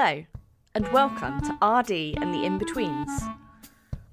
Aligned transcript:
Hello, 0.00 0.24
and 0.76 0.86
welcome 0.92 1.40
to 1.40 1.54
RD 1.54 2.22
and 2.22 2.32
the 2.32 2.44
In 2.44 2.56
Betweens. 2.56 3.20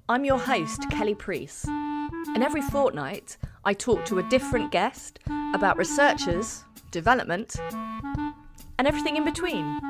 I'm 0.08 0.24
your 0.24 0.36
host, 0.36 0.90
Kelly 0.90 1.14
Priest, 1.14 1.66
and 1.68 2.42
every 2.42 2.60
fortnight 2.60 3.36
I 3.64 3.72
talk 3.72 4.04
to 4.06 4.18
a 4.18 4.24
different 4.24 4.72
guest 4.72 5.20
about 5.54 5.76
researchers, 5.76 6.64
development, 6.90 7.54
and 7.70 8.88
everything 8.88 9.16
in 9.16 9.24
between. 9.24 9.80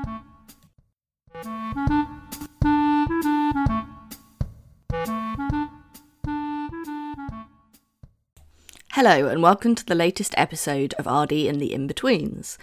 Hello, 8.92 9.28
and 9.28 9.42
welcome 9.42 9.74
to 9.74 9.86
the 9.86 9.94
latest 9.94 10.34
episode 10.36 10.92
of 10.98 11.06
RD 11.06 11.32
and 11.32 11.58
the 11.58 11.72
In 11.72 11.86
Betweens. 11.86 12.58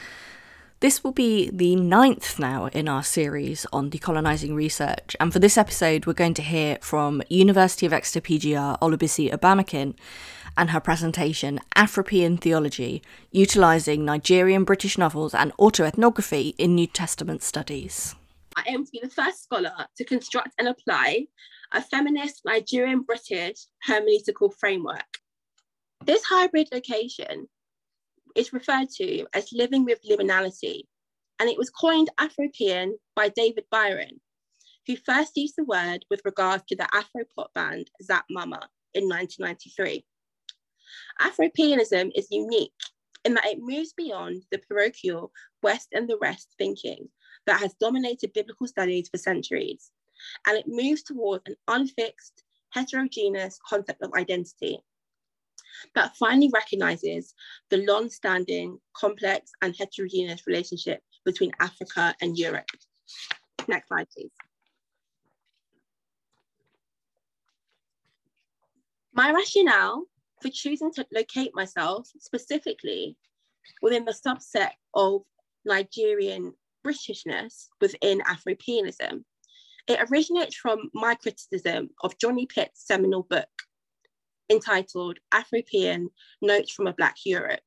This 0.84 1.02
will 1.02 1.14
be 1.14 1.50
the 1.50 1.78
ninth 1.78 2.38
now 2.38 2.66
in 2.66 2.90
our 2.90 3.04
series 3.04 3.66
on 3.72 3.90
decolonising 3.90 4.54
research, 4.54 5.16
and 5.18 5.32
for 5.32 5.40
this 5.40 5.58
episode, 5.58 6.06
we're 6.06 6.12
going 6.12 6.34
to 6.34 6.42
hear 6.42 6.78
from 6.82 7.23
University 7.30 7.86
of 7.86 7.94
Exeter 7.94 8.20
PGR 8.20 8.78
Olubisi 8.82 9.32
Obamakin 9.32 9.96
and 10.58 10.72
her 10.72 10.82
presentation 10.82 11.62
Afropean 11.78 12.38
Theology, 12.38 13.02
utilising 13.32 14.04
Nigerian 14.04 14.66
British 14.66 14.98
novels 14.98 15.34
and 15.34 15.54
autoethnography 15.54 16.54
in 16.58 16.76
New 16.76 16.88
Testament 16.88 17.44
studies. 17.44 18.16
I 18.58 18.66
aim 18.68 18.84
to 18.84 18.92
be 18.92 19.00
the 19.02 19.09
first 19.09 19.42
scholar 19.42 19.88
to 19.95 20.04
construct 20.04 20.50
and 20.59 20.68
apply 20.68 21.28
a 21.72 21.81
feminist 21.81 22.42
Nigerian 22.44 23.04
British 23.04 23.68
hermeneutical 23.88 24.54
framework 24.54 25.20
this 26.06 26.23
hybrid 26.26 26.68
location 26.72 27.48
is 28.36 28.53
referred 28.53 28.89
to 28.98 29.26
as 29.34 29.52
living 29.53 29.86
with 29.86 30.03
liminality, 30.09 30.84
and 31.39 31.50
it 31.50 31.58
was 31.58 31.70
coined 31.70 32.09
Afropean 32.20 32.92
by 33.16 33.30
David 33.30 33.66
Byrne, 33.72 34.20
who 34.88 34.95
first 34.95 35.34
used 35.36 35.56
the 35.58 35.66
word 35.66 36.06
with 36.09 36.22
regards 36.26 36.64
to 36.67 36.76
the 36.76 36.88
Afro 36.94 37.23
pop 37.36 37.54
band 37.54 37.89
Zap 38.02 38.26
Mama 38.30 38.67
in 38.94 39.08
1993. 39.08 40.06
Afropeanism 41.22 42.11
is 42.16 42.28
unique 42.31 42.72
in 43.26 43.34
that 43.34 43.45
it 43.45 43.59
moves 43.59 43.94
beyond 43.94 44.44
the 44.52 44.58
parochial 44.58 45.31
West 45.61 45.89
and 45.94 46.09
the 46.09 46.17
rest 46.22 46.50
thinking 46.58 47.08
that 47.45 47.59
has 47.59 47.73
dominated 47.80 48.34
biblical 48.34 48.67
studies 48.67 49.09
for 49.09 49.17
centuries, 49.17 49.92
and 50.48 50.58
it 50.58 50.66
moves 50.67 51.04
towards 51.04 51.44
an 51.48 51.56
unfixed, 51.67 52.44
heterogeneous 52.72 53.59
concept 53.67 54.02
of 54.02 54.14
identity 54.14 54.80
that 55.96 56.16
finally 56.18 56.50
recognizes 56.54 57.34
the 57.70 57.78
long-standing, 57.78 58.80
complex 58.96 59.52
and 59.62 59.76
heterogeneous 59.76 60.46
relationship 60.48 61.02
between 61.26 61.52
Africa 61.60 62.16
and 62.22 62.38
Europe. 62.38 62.70
Next 63.68 63.88
slide, 63.88 64.08
please. 64.16 64.32
My 69.14 69.32
rationale 69.32 70.06
for 70.42 70.50
choosing 70.50 70.92
to 70.94 71.06
locate 71.14 71.52
myself 71.54 72.10
specifically 72.20 73.16
within 73.82 74.06
the 74.06 74.14
subset 74.26 74.72
of 74.96 75.22
Nigerian 75.66 76.54
Britishness 76.86 77.68
within 77.80 78.22
Afropeanism, 78.22 79.24
it 79.88 80.00
originates 80.10 80.56
from 80.56 80.90
my 80.94 81.16
criticism 81.16 81.90
of 82.04 82.18
Johny 82.18 82.46
Pitts' 82.46 82.86
seminal 82.86 83.24
book, 83.24 83.48
entitled 84.49 85.19
Afropean 85.33 86.08
Notes 86.41 86.72
from 86.72 86.88
a 86.88 86.94
Black 86.94 87.16
Europe, 87.25 87.61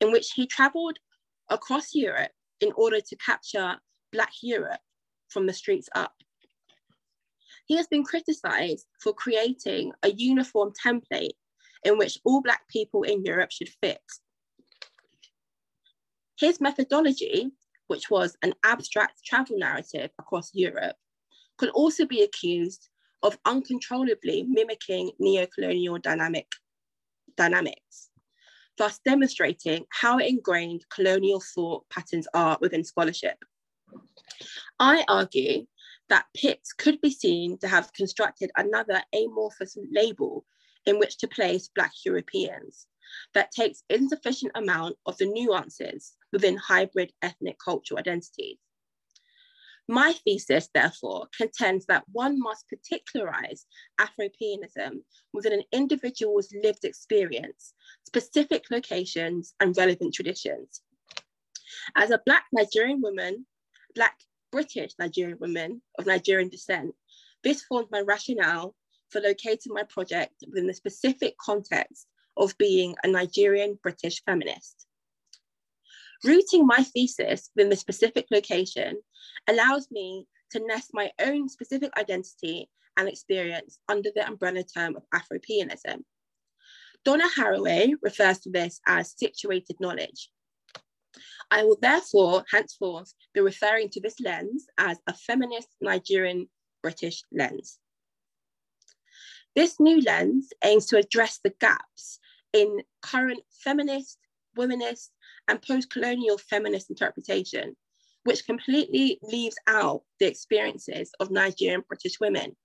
in 0.00 0.12
which 0.12 0.32
he 0.34 0.46
traveled 0.46 0.98
across 1.50 1.94
Europe 1.94 2.32
in 2.60 2.72
order 2.76 3.00
to 3.00 3.16
capture 3.16 3.76
Black 4.12 4.32
Europe 4.42 4.80
from 5.28 5.46
the 5.46 5.52
streets 5.52 5.88
up. 5.94 6.14
He 7.66 7.76
has 7.76 7.86
been 7.86 8.04
criticized 8.04 8.86
for 9.00 9.12
creating 9.12 9.92
a 10.02 10.10
uniform 10.10 10.72
template 10.84 11.36
in 11.84 11.98
which 11.98 12.18
all 12.24 12.42
Black 12.42 12.68
people 12.68 13.02
in 13.02 13.24
Europe 13.24 13.50
should 13.50 13.70
fit. 13.82 14.00
His 16.38 16.60
methodology, 16.60 17.50
which 17.86 18.10
was 18.10 18.36
an 18.42 18.54
abstract 18.64 19.24
travel 19.24 19.58
narrative 19.58 20.10
across 20.18 20.50
Europe, 20.54 20.96
could 21.56 21.70
also 21.70 22.06
be 22.06 22.22
accused 22.22 22.88
of 23.24 23.38
uncontrollably 23.46 24.44
mimicking 24.44 25.10
neo-colonial 25.18 25.98
dynamic, 25.98 26.46
dynamics, 27.36 28.10
thus 28.76 29.00
demonstrating 29.04 29.84
how 29.88 30.18
ingrained 30.18 30.84
colonial 30.94 31.42
thought 31.54 31.88
patterns 31.88 32.28
are 32.34 32.58
within 32.60 32.84
scholarship. 32.84 33.38
I 34.78 35.04
argue 35.08 35.66
that 36.10 36.26
Pitts 36.36 36.74
could 36.74 37.00
be 37.00 37.10
seen 37.10 37.58
to 37.58 37.68
have 37.68 37.92
constructed 37.94 38.50
another 38.56 39.02
amorphous 39.14 39.76
label 39.90 40.44
in 40.84 40.98
which 40.98 41.16
to 41.18 41.26
place 41.26 41.70
Black 41.74 41.92
Europeans 42.04 42.86
that 43.32 43.50
takes 43.52 43.84
insufficient 43.88 44.52
amount 44.54 44.96
of 45.06 45.16
the 45.16 45.26
nuances 45.26 46.14
within 46.30 46.58
hybrid 46.58 47.10
ethnic 47.22 47.56
cultural 47.64 47.98
identities 47.98 48.58
my 49.88 50.14
thesis, 50.24 50.68
therefore, 50.72 51.28
contends 51.36 51.86
that 51.86 52.04
one 52.10 52.38
must 52.38 52.66
particularize 52.68 53.66
Afropeanism 54.00 55.02
within 55.32 55.52
an 55.52 55.64
individual's 55.72 56.52
lived 56.62 56.84
experience, 56.84 57.74
specific 58.06 58.64
locations, 58.70 59.54
and 59.60 59.76
relevant 59.76 60.14
traditions. 60.14 60.80
As 61.96 62.10
a 62.10 62.20
Black 62.24 62.44
Nigerian 62.52 63.02
woman, 63.02 63.46
Black 63.94 64.16
British 64.50 64.92
Nigerian 64.98 65.38
woman 65.38 65.82
of 65.98 66.06
Nigerian 66.06 66.48
descent, 66.48 66.94
this 67.42 67.62
formed 67.62 67.88
my 67.90 68.00
rationale 68.00 68.74
for 69.10 69.20
locating 69.20 69.74
my 69.74 69.82
project 69.84 70.34
within 70.46 70.66
the 70.66 70.74
specific 70.74 71.36
context 71.38 72.06
of 72.36 72.56
being 72.58 72.94
a 73.04 73.08
Nigerian 73.08 73.78
British 73.82 74.22
feminist. 74.24 74.86
Rooting 76.24 76.66
my 76.66 76.82
thesis 76.82 77.50
within 77.54 77.68
the 77.68 77.76
specific 77.76 78.26
location 78.30 79.00
allows 79.46 79.88
me 79.90 80.26
to 80.52 80.66
nest 80.66 80.90
my 80.94 81.10
own 81.20 81.48
specific 81.48 81.90
identity 81.98 82.70
and 82.96 83.08
experience 83.08 83.78
under 83.88 84.10
the 84.14 84.26
umbrella 84.26 84.62
term 84.62 84.96
of 84.96 85.02
Afropeanism. 85.14 86.02
Donna 87.04 87.28
Haraway 87.36 87.92
refers 88.02 88.38
to 88.40 88.50
this 88.50 88.80
as 88.86 89.14
situated 89.18 89.76
knowledge. 89.80 90.30
I 91.50 91.64
will 91.64 91.78
therefore 91.80 92.44
henceforth 92.50 93.12
be 93.34 93.40
referring 93.40 93.90
to 93.90 94.00
this 94.00 94.18
lens 94.18 94.66
as 94.78 94.98
a 95.06 95.12
feminist 95.12 95.68
Nigerian 95.82 96.48
British 96.82 97.22
lens. 97.32 97.78
This 99.54 99.78
new 99.78 100.00
lens 100.00 100.48
aims 100.64 100.86
to 100.86 100.96
address 100.96 101.38
the 101.44 101.54
gaps 101.60 102.18
in 102.52 102.80
current 103.02 103.40
feminist, 103.62 104.18
womanist, 104.56 105.10
and 105.48 105.60
post 105.62 105.90
colonial 105.90 106.38
feminist 106.38 106.90
interpretation 106.90 107.76
which 108.24 108.46
completely 108.46 109.18
leaves 109.22 109.56
out 109.66 110.02
the 110.18 110.26
experiences 110.26 111.12
of 111.20 111.30
Nigerian 111.30 111.84
British 111.86 112.18
women. 112.20 112.56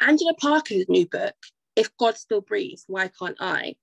Angela 0.00 0.34
Parker's 0.34 0.88
new 0.88 1.06
book, 1.06 1.34
If 1.76 1.96
God 1.96 2.16
Still 2.18 2.40
Breathes, 2.40 2.84
Why 2.86 3.08
Can't 3.08 3.36
I? 3.40 3.76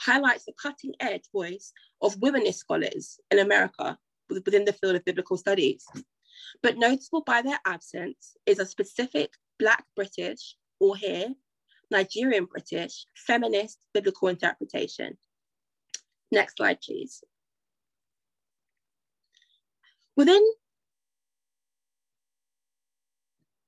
highlights 0.00 0.44
the 0.44 0.52
cutting 0.60 0.92
edge 1.00 1.24
voice 1.32 1.72
of 2.02 2.16
womanist 2.16 2.56
scholars 2.56 3.18
in 3.30 3.38
America 3.38 3.96
within 4.28 4.64
the 4.64 4.72
field 4.72 4.96
of 4.96 5.04
biblical 5.04 5.36
studies. 5.36 5.84
But 6.62 6.76
notable 6.76 7.22
by 7.22 7.42
their 7.42 7.60
absence 7.64 8.36
is 8.44 8.58
a 8.58 8.66
specific 8.66 9.30
Black 9.58 9.84
British, 9.94 10.56
or 10.80 10.96
here, 10.96 11.28
Nigerian 11.90 12.44
British, 12.44 13.06
feminist 13.16 13.78
biblical 13.92 14.28
interpretation. 14.28 15.16
Next 16.34 16.56
slide, 16.56 16.80
please. 16.80 17.22
Within, 20.16 20.42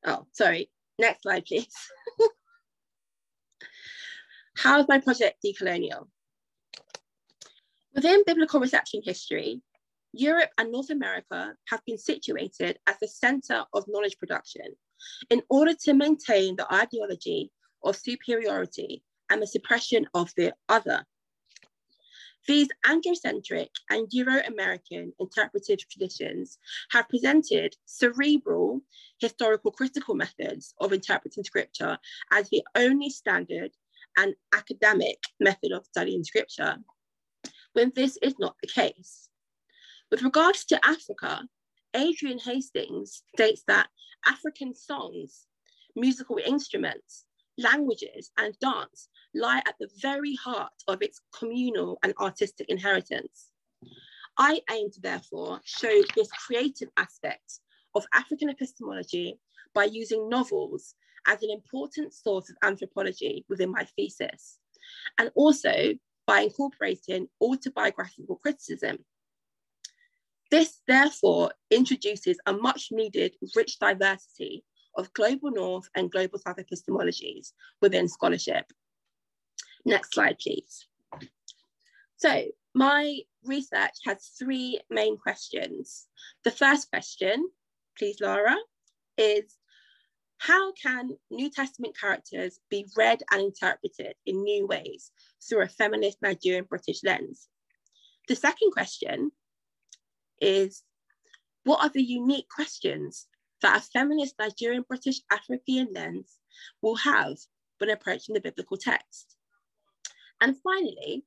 oh, 0.04 0.26
sorry, 0.32 0.68
next 0.98 1.22
slide, 1.22 1.44
please. 1.44 1.68
How 4.56 4.80
is 4.80 4.86
my 4.88 4.98
project 4.98 5.36
decolonial? 5.44 6.08
Within 7.94 8.24
biblical 8.26 8.58
reception 8.58 9.00
history, 9.04 9.62
Europe 10.12 10.50
and 10.58 10.72
North 10.72 10.90
America 10.90 11.54
have 11.68 11.84
been 11.86 11.98
situated 11.98 12.80
as 12.88 12.96
the 13.00 13.06
center 13.06 13.64
of 13.74 13.84
knowledge 13.86 14.18
production 14.18 14.74
in 15.30 15.40
order 15.50 15.74
to 15.84 15.94
maintain 15.94 16.56
the 16.56 16.66
ideology 16.74 17.52
of 17.84 17.94
superiority 17.94 19.04
and 19.30 19.40
the 19.40 19.46
suppression 19.46 20.08
of 20.14 20.32
the 20.36 20.52
other 20.68 21.04
these 22.46 22.68
androcentric 22.86 23.68
and 23.90 24.06
Euro-American 24.10 25.12
interpretive 25.18 25.78
traditions 25.88 26.58
have 26.90 27.08
presented 27.08 27.76
cerebral 27.84 28.80
historical 29.18 29.70
critical 29.70 30.14
methods 30.14 30.74
of 30.80 30.92
interpreting 30.92 31.44
scripture 31.44 31.98
as 32.32 32.48
the 32.50 32.62
only 32.74 33.10
standard 33.10 33.70
and 34.16 34.34
academic 34.54 35.18
method 35.40 35.72
of 35.72 35.84
studying 35.84 36.24
scripture, 36.24 36.76
when 37.74 37.92
this 37.94 38.16
is 38.22 38.34
not 38.38 38.56
the 38.62 38.68
case. 38.68 39.28
With 40.10 40.22
regards 40.22 40.64
to 40.66 40.86
Africa, 40.86 41.42
Adrian 41.94 42.38
Hastings 42.38 43.22
states 43.34 43.62
that 43.66 43.88
African 44.24 44.74
songs, 44.74 45.46
musical 45.94 46.38
instruments, 46.44 47.25
languages, 47.58 48.30
and 48.38 48.58
dance 48.58 49.08
lie 49.34 49.62
at 49.66 49.74
the 49.78 49.88
very 50.00 50.34
heart 50.34 50.72
of 50.88 51.02
its 51.02 51.20
communal 51.32 51.98
and 52.02 52.14
artistic 52.20 52.68
inheritance. 52.68 53.50
I 54.38 54.60
aim 54.70 54.90
to 54.92 55.00
therefore 55.00 55.60
show 55.64 56.02
this 56.14 56.30
creative 56.32 56.88
aspect 56.96 57.60
of 57.94 58.06
African 58.12 58.50
epistemology 58.50 59.38
by 59.74 59.84
using 59.84 60.28
novels 60.28 60.94
as 61.26 61.42
an 61.42 61.50
important 61.50 62.12
source 62.12 62.50
of 62.50 62.56
anthropology 62.62 63.44
within 63.48 63.70
my 63.70 63.84
thesis, 63.96 64.58
and 65.18 65.30
also 65.34 65.94
by 66.26 66.40
incorporating 66.40 67.28
autobiographical 67.40 68.36
criticism. 68.36 68.98
This 70.50 70.80
therefore 70.86 71.52
introduces 71.70 72.38
a 72.46 72.52
much 72.52 72.88
needed 72.92 73.34
rich 73.56 73.78
diversity 73.78 74.64
of 74.96 75.12
global 75.12 75.50
North 75.50 75.88
and 75.94 76.10
global 76.10 76.38
South 76.38 76.56
epistemologies 76.56 77.52
within 77.80 78.08
scholarship. 78.08 78.72
Next 79.84 80.14
slide, 80.14 80.38
please. 80.38 80.86
So 82.16 82.46
my 82.74 83.20
research 83.44 83.98
has 84.04 84.32
three 84.38 84.80
main 84.90 85.16
questions. 85.16 86.06
The 86.44 86.50
first 86.50 86.90
question, 86.90 87.48
please, 87.98 88.20
Laura, 88.20 88.56
is 89.16 89.56
how 90.38 90.72
can 90.72 91.16
New 91.30 91.50
Testament 91.50 91.96
characters 91.98 92.60
be 92.70 92.86
read 92.96 93.22
and 93.30 93.42
interpreted 93.42 94.14
in 94.26 94.42
new 94.42 94.66
ways 94.66 95.10
through 95.42 95.62
a 95.62 95.68
feminist 95.68 96.20
Nigerian 96.20 96.64
British 96.64 97.02
lens? 97.04 97.48
The 98.28 98.36
second 98.36 98.72
question 98.72 99.30
is 100.40 100.82
what 101.64 101.82
are 101.82 101.88
the 101.88 102.02
unique 102.02 102.48
questions 102.48 103.26
that 103.62 103.78
a 103.78 103.80
feminist 103.80 104.34
Nigerian 104.38 104.84
British 104.86 105.20
African 105.30 105.88
lens 105.94 106.38
will 106.82 106.96
have 106.96 107.36
when 107.78 107.90
approaching 107.90 108.34
the 108.34 108.40
biblical 108.40 108.76
text? 108.76 109.36
And 110.40 110.56
finally, 110.62 111.24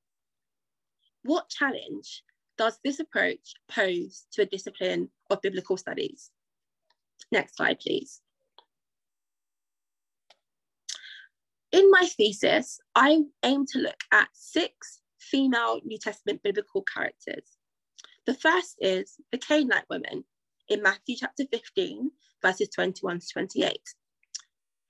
what 1.24 1.50
challenge 1.50 2.24
does 2.58 2.78
this 2.84 3.00
approach 3.00 3.54
pose 3.70 4.26
to 4.34 4.44
a 4.44 4.46
discipline 4.46 5.10
of 5.30 5.42
biblical 5.42 5.78
studies? 5.78 6.30
Next 7.32 7.58
slide, 7.58 7.80
please. 7.80 8.22
In 11.72 11.90
my 11.92 12.08
thesis, 12.18 12.80
I 12.96 13.22
aim 13.44 13.66
to 13.68 13.80
look 13.80 14.02
at 14.12 14.30
six 14.34 15.02
female 15.20 15.80
New 15.84 16.00
Testament 16.00 16.42
biblical 16.44 16.82
characters. 16.82 17.58
The 18.26 18.34
first 18.34 18.76
is 18.80 19.16
the 19.32 19.38
Canaanite 19.38 19.86
woman 19.90 20.24
in 20.70 20.82
Matthew 20.82 21.16
chapter 21.18 21.44
15, 21.52 22.12
verses 22.42 22.70
21 22.70 23.20
to 23.20 23.28
28. 23.28 23.80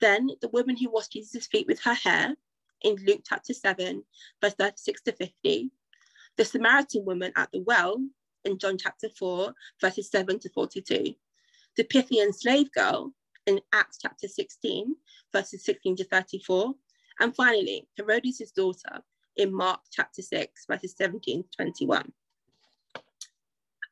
Then 0.00 0.30
the 0.40 0.48
woman 0.48 0.76
who 0.76 0.90
washed 0.90 1.12
Jesus' 1.12 1.46
feet 1.46 1.66
with 1.66 1.80
her 1.80 1.94
hair 1.94 2.34
in 2.82 2.96
Luke 3.06 3.22
chapter 3.26 3.52
7, 3.52 4.04
verse 4.40 4.54
36 4.54 5.02
to 5.02 5.12
50. 5.12 5.70
The 6.36 6.44
Samaritan 6.44 7.04
woman 7.04 7.32
at 7.36 7.50
the 7.52 7.60
well 7.60 8.02
in 8.44 8.58
John 8.58 8.78
chapter 8.78 9.08
4, 9.08 9.52
verses 9.80 10.10
7 10.10 10.38
to 10.40 10.50
42. 10.50 11.14
The 11.76 11.84
Pythian 11.84 12.32
slave 12.32 12.72
girl 12.72 13.12
in 13.46 13.60
Acts 13.72 13.98
chapter 14.00 14.28
16, 14.28 14.94
verses 15.32 15.64
16 15.64 15.96
to 15.96 16.04
34. 16.04 16.74
And 17.20 17.34
finally, 17.34 17.86
Herodias' 17.96 18.52
daughter 18.52 19.02
in 19.36 19.54
Mark 19.54 19.80
chapter 19.90 20.22
6, 20.22 20.64
verses 20.66 20.94
17 20.96 21.42
to 21.42 21.48
21. 21.56 22.12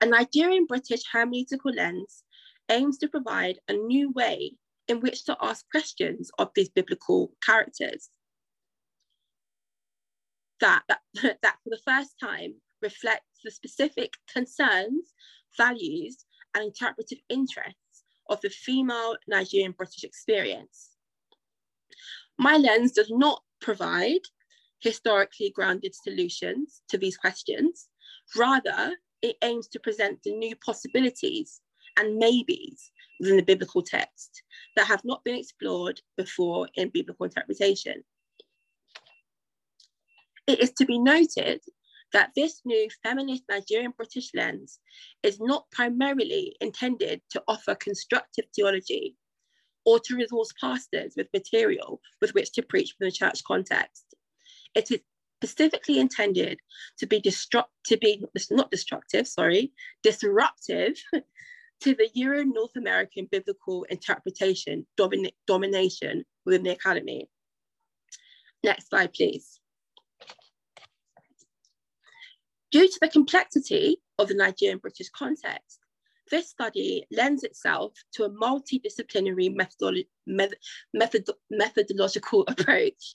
Nigerian 0.08 0.66
British 0.66 1.02
hermeneutical 1.12 1.74
lens 1.74 2.24
aims 2.70 2.98
to 2.98 3.08
provide 3.08 3.58
a 3.68 3.72
new 3.72 4.10
way 4.10 4.56
in 4.88 5.00
which 5.00 5.24
to 5.24 5.36
ask 5.40 5.68
questions 5.70 6.30
of 6.38 6.50
these 6.54 6.68
biblical 6.68 7.32
characters. 7.44 8.10
That, 10.60 10.82
that, 10.88 11.00
that 11.42 11.56
for 11.62 11.70
the 11.70 11.80
first 11.84 12.14
time 12.20 12.54
reflects 12.82 13.40
the 13.44 13.50
specific 13.50 14.14
concerns, 14.32 15.12
values, 15.56 16.24
and 16.54 16.64
interpretive 16.64 17.18
interests 17.28 18.04
of 18.28 18.40
the 18.40 18.50
female 18.50 19.16
Nigerian 19.26 19.72
British 19.72 20.04
experience. 20.04 20.90
My 22.38 22.56
lens 22.56 22.92
does 22.92 23.10
not 23.10 23.42
provide 23.60 24.20
historically 24.80 25.50
grounded 25.50 25.94
solutions 25.94 26.82
to 26.88 26.98
these 26.98 27.16
questions. 27.16 27.88
Rather, 28.36 28.94
it 29.22 29.36
aims 29.42 29.68
to 29.68 29.80
present 29.80 30.22
the 30.22 30.32
new 30.32 30.54
possibilities 30.56 31.60
and 31.98 32.16
maybes 32.16 32.90
within 33.20 33.36
the 33.36 33.42
biblical 33.42 33.82
text 33.82 34.42
that 34.76 34.86
have 34.86 35.04
not 35.04 35.24
been 35.24 35.34
explored 35.36 36.00
before 36.16 36.68
in 36.74 36.90
biblical 36.90 37.24
interpretation. 37.24 38.04
It 40.46 40.60
is 40.60 40.72
to 40.78 40.86
be 40.86 40.98
noted 40.98 41.60
that 42.12 42.30
this 42.34 42.62
new 42.64 42.88
feminist 43.02 43.42
Nigerian 43.50 43.92
British 43.96 44.30
lens 44.34 44.78
is 45.22 45.38
not 45.40 45.70
primarily 45.70 46.56
intended 46.60 47.20
to 47.30 47.42
offer 47.48 47.74
constructive 47.74 48.46
theology 48.54 49.16
or 49.84 49.98
to 50.00 50.16
resource 50.16 50.52
pastors 50.60 51.14
with 51.16 51.28
material 51.34 52.00
with 52.20 52.32
which 52.34 52.52
to 52.52 52.62
preach 52.62 52.94
from 52.96 53.06
the 53.06 53.12
church 53.12 53.42
context. 53.44 54.14
It 54.74 54.90
is 54.90 55.00
specifically 55.38 56.00
intended 56.00 56.58
to 56.98 57.06
be 57.06 57.20
destruct 57.20 57.70
to 57.86 57.96
be 57.96 58.24
not 58.50 58.70
destructive, 58.70 59.26
sorry, 59.26 59.72
disruptive 60.02 60.94
to 61.80 61.94
the 61.94 62.08
Euro 62.14 62.42
North 62.44 62.74
American 62.76 63.28
biblical 63.30 63.84
interpretation 63.84 64.84
domin- 64.98 65.32
domination 65.46 66.24
within 66.44 66.64
the 66.64 66.70
academy. 66.70 67.28
Next 68.64 68.88
slide, 68.88 69.12
please. 69.12 69.60
Due 72.72 72.88
to 72.88 72.98
the 73.00 73.08
complexity 73.08 73.98
of 74.18 74.26
the 74.26 74.34
Nigerian 74.34 74.78
British 74.78 75.08
context, 75.10 75.78
this 76.30 76.50
study 76.50 77.04
lends 77.12 77.44
itself 77.44 77.92
to 78.12 78.24
a 78.24 78.30
multidisciplinary 78.30 79.54
methodolo 79.54 80.04
method 80.92 81.24
methodological 81.50 82.44
approach 82.48 83.14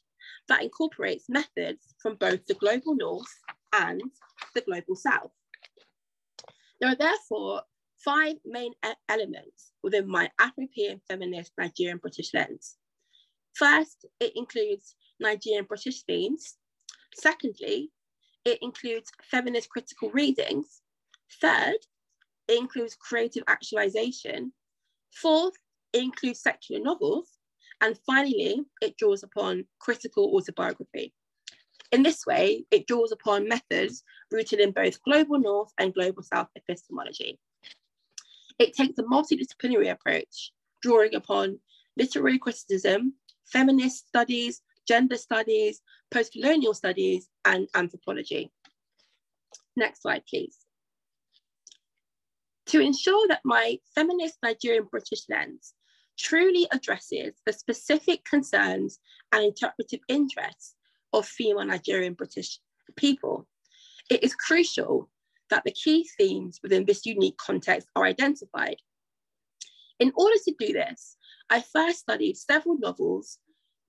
that 0.50 0.64
incorporates 0.64 1.30
methods 1.30 1.96
from 2.02 2.16
both 2.16 2.46
the 2.46 2.54
global 2.56 2.96
north 2.96 3.34
and 3.74 4.02
the 4.56 4.62
global 4.62 4.96
south. 4.96 5.32
There 6.80 6.92
are 6.92 6.96
therefore 6.96 7.62
five 8.04 8.36
main 8.46 8.74
elements 9.08 9.72
within 9.82 10.08
my 10.08 10.30
Afro-European 10.40 11.02
feminist 11.08 11.54
Nigerian 11.58 11.98
British 11.98 12.34
lens. 12.34 12.76
First, 13.56 14.06
it 14.20 14.34
includes 14.36 14.96
Nigerian 15.20 15.66
British 15.66 16.04
themes. 16.04 16.56
Secondly, 17.16 17.92
it 18.44 18.60
includes 18.62 19.12
feminist 19.24 19.70
critical 19.70 20.10
readings. 20.12 20.82
Third, 21.42 21.78
it 22.48 22.60
includes 22.60 22.96
creative 22.96 23.44
actualization. 23.48 24.52
Fourth, 25.14 25.54
it 25.94 26.04
includes 26.04 26.42
secular 26.42 26.84
novels. 26.84 27.30
And 27.84 28.00
finally, 28.06 28.62
it 28.82 28.96
draws 28.96 29.24
upon 29.24 29.66
critical 29.80 30.34
autobiography. 30.38 31.14
In 31.92 32.02
this 32.02 32.26
way, 32.26 32.64
it 32.72 32.88
draws 32.88 33.12
upon 33.12 33.50
methods 33.50 34.04
rooted 34.32 34.62
in 34.62 34.72
both 34.72 35.04
global 35.04 35.38
North 35.38 35.70
and 35.78 35.94
global 35.94 36.24
South 36.24 36.48
epistemology. 36.56 37.38
It 38.58 38.74
takes 38.74 38.98
a 39.00 39.04
multidisciplinary 39.04 39.92
approach, 39.92 40.54
drawing 40.82 41.14
upon 41.14 41.60
literary 41.98 42.40
criticism, 42.40 43.16
feminist 43.52 44.08
studies, 44.08 44.62
gender 44.88 45.18
studies, 45.18 45.82
post-colonial 46.10 46.74
studies, 46.74 47.28
and 47.44 47.68
anthropology. 47.76 48.50
Next 49.76 50.04
slide, 50.04 50.24
please. 50.30 50.58
To 52.68 52.80
ensure 52.80 53.28
that 53.28 53.42
my 53.44 53.80
feminist 53.94 54.38
Nigerian 54.42 54.86
British 54.90 55.24
lens 55.30 55.74
truly 56.18 56.68
addresses 56.72 57.34
the 57.46 57.54
specific 57.54 58.24
concerns 58.26 59.00
and 59.32 59.44
interpretive 59.44 60.00
interests 60.08 60.76
of 61.12 61.28
female 61.28 61.66
Nigerian 61.66 62.14
British 62.14 62.60
people, 62.96 63.48
it 64.10 64.24
is 64.24 64.36
crucial 64.36 65.10
that 65.50 65.64
the 65.64 65.72
key 65.72 66.08
themes 66.18 66.60
within 66.64 66.86
this 66.86 67.06
unique 67.06 67.38
context 67.38 67.88
are 67.96 68.06
identified. 68.06 68.78
In 70.00 70.12
order 70.16 70.36
to 70.46 70.56
do 70.60 70.74
this, 70.74 71.18
I 71.50 71.62
first 71.62 72.00
studied 72.00 72.38
several 72.38 72.78
novels 72.78 73.38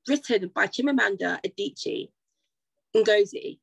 written 0.08 0.50
by 0.54 0.66
Chimamanda 0.66 1.40
Adichie 1.46 2.10
Ngozi, 2.94 3.58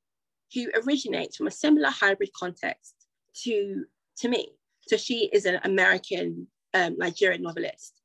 who 0.54 0.72
originates 0.84 1.38
from 1.38 1.48
a 1.48 1.52
similar 1.52 1.90
hybrid 1.90 2.32
context 2.34 2.96
to, 3.44 3.86
to 4.18 4.28
me. 4.28 4.50
So 4.88 4.98
she 4.98 5.30
is 5.32 5.46
an 5.46 5.60
American 5.64 6.48
um, 6.74 6.98
Nigerian 6.98 7.44
novelist. 7.44 8.01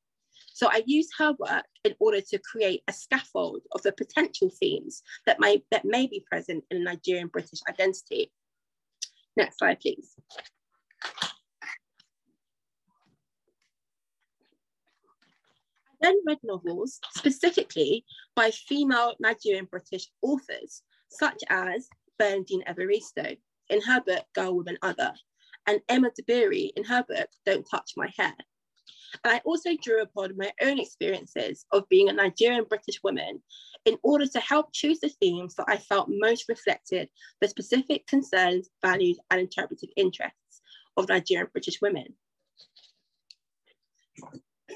So 0.56 0.68
I 0.68 0.82
use 0.86 1.10
her 1.18 1.34
work 1.38 1.66
in 1.84 1.94
order 2.00 2.22
to 2.22 2.38
create 2.38 2.82
a 2.88 2.92
scaffold 2.94 3.60
of 3.72 3.82
the 3.82 3.92
potential 3.92 4.48
themes 4.48 5.02
that 5.26 5.38
may, 5.38 5.62
that 5.70 5.84
may 5.84 6.06
be 6.06 6.24
present 6.30 6.64
in 6.70 6.82
Nigerian 6.82 7.28
British 7.28 7.58
identity. 7.68 8.32
Next 9.36 9.58
slide, 9.58 9.80
please. 9.80 10.14
I 11.04 11.28
then 16.00 16.20
read 16.26 16.38
novels 16.42 17.00
specifically 17.14 18.06
by 18.34 18.50
female 18.50 19.14
Nigerian 19.20 19.66
British 19.66 20.08
authors, 20.22 20.80
such 21.10 21.42
as 21.50 21.86
Bernardine 22.18 22.64
Evaristo 22.66 23.36
in 23.68 23.82
her 23.82 24.00
book 24.00 24.24
Girl, 24.34 24.54
Woman, 24.56 24.78
Other, 24.80 25.12
and 25.66 25.82
Emma 25.90 26.08
Dabiri 26.18 26.70
in 26.76 26.84
her 26.84 27.04
book 27.06 27.28
Don't 27.44 27.68
Touch 27.70 27.90
My 27.98 28.10
Hair. 28.16 28.36
And 29.24 29.34
I 29.34 29.40
also 29.44 29.70
drew 29.82 30.02
upon 30.02 30.36
my 30.36 30.52
own 30.62 30.78
experiences 30.78 31.66
of 31.72 31.88
being 31.88 32.08
a 32.08 32.12
Nigerian 32.12 32.64
British 32.64 33.02
woman 33.02 33.42
in 33.84 33.96
order 34.02 34.26
to 34.26 34.40
help 34.40 34.72
choose 34.72 35.00
the 35.00 35.08
themes 35.08 35.54
that 35.54 35.66
I 35.68 35.76
felt 35.76 36.08
most 36.10 36.48
reflected 36.48 37.08
the 37.40 37.48
specific 37.48 38.06
concerns, 38.06 38.68
values, 38.84 39.18
and 39.30 39.40
interpretive 39.40 39.90
interests 39.96 40.62
of 40.96 41.08
Nigerian 41.08 41.48
British 41.52 41.80
women. 41.80 42.06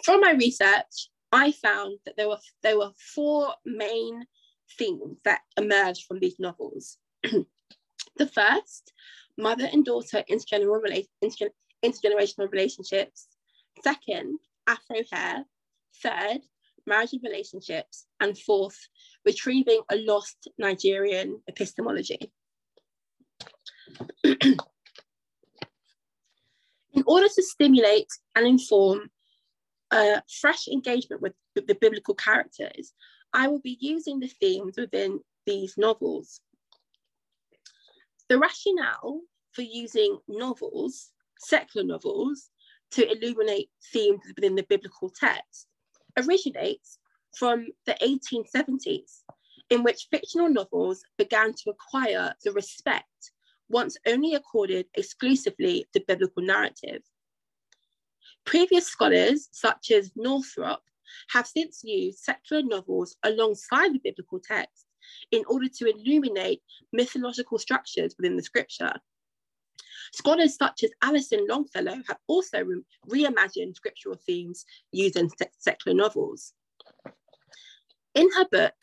From 0.05 0.21
my 0.21 0.33
research, 0.33 1.11
I 1.33 1.53
found 1.53 1.99
that 2.05 2.17
there 2.17 2.29
were, 2.29 2.39
there 2.63 2.79
were 2.79 2.91
four 3.15 3.55
main 3.65 4.25
themes 4.79 5.19
that 5.25 5.41
emerged 5.57 6.07
from 6.07 6.19
these 6.21 6.37
novels. 6.39 6.99
the 7.23 8.27
first, 8.27 8.93
mother 9.39 9.69
and 9.73 9.85
daughter 9.85 10.23
intergenerational, 10.31 11.05
intergenerational 11.85 12.51
relationships. 12.51 13.29
Second, 13.83 14.39
Afro 14.67 14.97
hair. 15.11 15.45
Third, 16.03 16.41
marriage 16.87 17.13
and 17.13 17.23
relationships. 17.23 18.07
And 18.21 18.39
fourth, 18.39 18.89
retrieving 19.25 19.81
a 19.91 19.97
lost 19.97 20.49
Nigerian 20.59 21.41
epistemology. 21.49 22.33
In 24.25 24.57
order 27.07 27.29
to 27.29 27.43
stimulate 27.43 28.09
and 28.35 28.47
inform 28.47 29.11
a 29.93 30.23
fresh 30.41 30.69
engagement 30.69 31.23
with, 31.23 31.35
with 31.55 31.67
the 31.67 31.75
biblical 31.75 32.15
characters, 32.15 32.93
I 33.33 33.49
will 33.49 33.61
be 33.61 33.79
using 33.81 34.21
the 34.21 34.29
themes 34.29 34.75
within 34.77 35.21
these 35.47 35.75
novels. 35.77 36.41
The 38.29 38.39
rationale 38.39 39.21
for 39.53 39.63
using 39.63 40.19
novels, 40.29 41.11
secular 41.39 41.87
novels, 41.87 42.50
to 42.93 43.11
illuminate 43.11 43.71
themes 43.93 44.21
within 44.35 44.55
the 44.55 44.67
biblical 44.69 45.11
text 45.11 45.67
originates 46.19 46.99
from 47.37 47.67
the 47.87 47.95
1870s, 48.03 49.23
in 49.71 49.83
which 49.83 50.09
fictional 50.11 50.49
novels 50.49 51.03
began 51.17 51.53
to 51.53 51.71
acquire 51.71 52.35
the 52.45 52.53
respect 52.53 53.33
once 53.69 53.97
only 54.07 54.35
accorded 54.35 54.87
exclusively 54.95 55.87
to 55.93 56.05
biblical 56.09 56.43
narrative. 56.43 57.03
Previous 58.45 58.87
scholars, 58.87 59.49
such 59.53 59.93
as 59.93 60.11
Northrop, 60.17 60.81
have 61.31 61.47
since 61.47 61.83
used 61.85 62.19
secular 62.19 62.63
novels 62.63 63.17
alongside 63.23 63.93
the 63.93 64.01
biblical 64.03 64.41
text 64.41 64.87
in 65.31 65.45
order 65.49 65.69
to 65.69 65.91
illuminate 65.91 66.63
mythological 66.93 67.59
structures 67.59 68.15
within 68.17 68.37
the 68.37 68.43
scripture. 68.43 68.93
Scholars 70.13 70.57
such 70.57 70.83
as 70.83 70.91
Alison 71.03 71.47
Longfellow 71.49 72.03
have 72.09 72.19
also 72.27 72.63
re 72.65 72.83
reimagined 73.09 73.77
scriptural 73.77 74.17
themes 74.27 74.65
using 74.93 75.29
se 75.29 75.47
secular 75.59 75.97
novels. 75.97 76.53
In 78.15 78.29
her 78.33 78.47
book, 78.51 78.75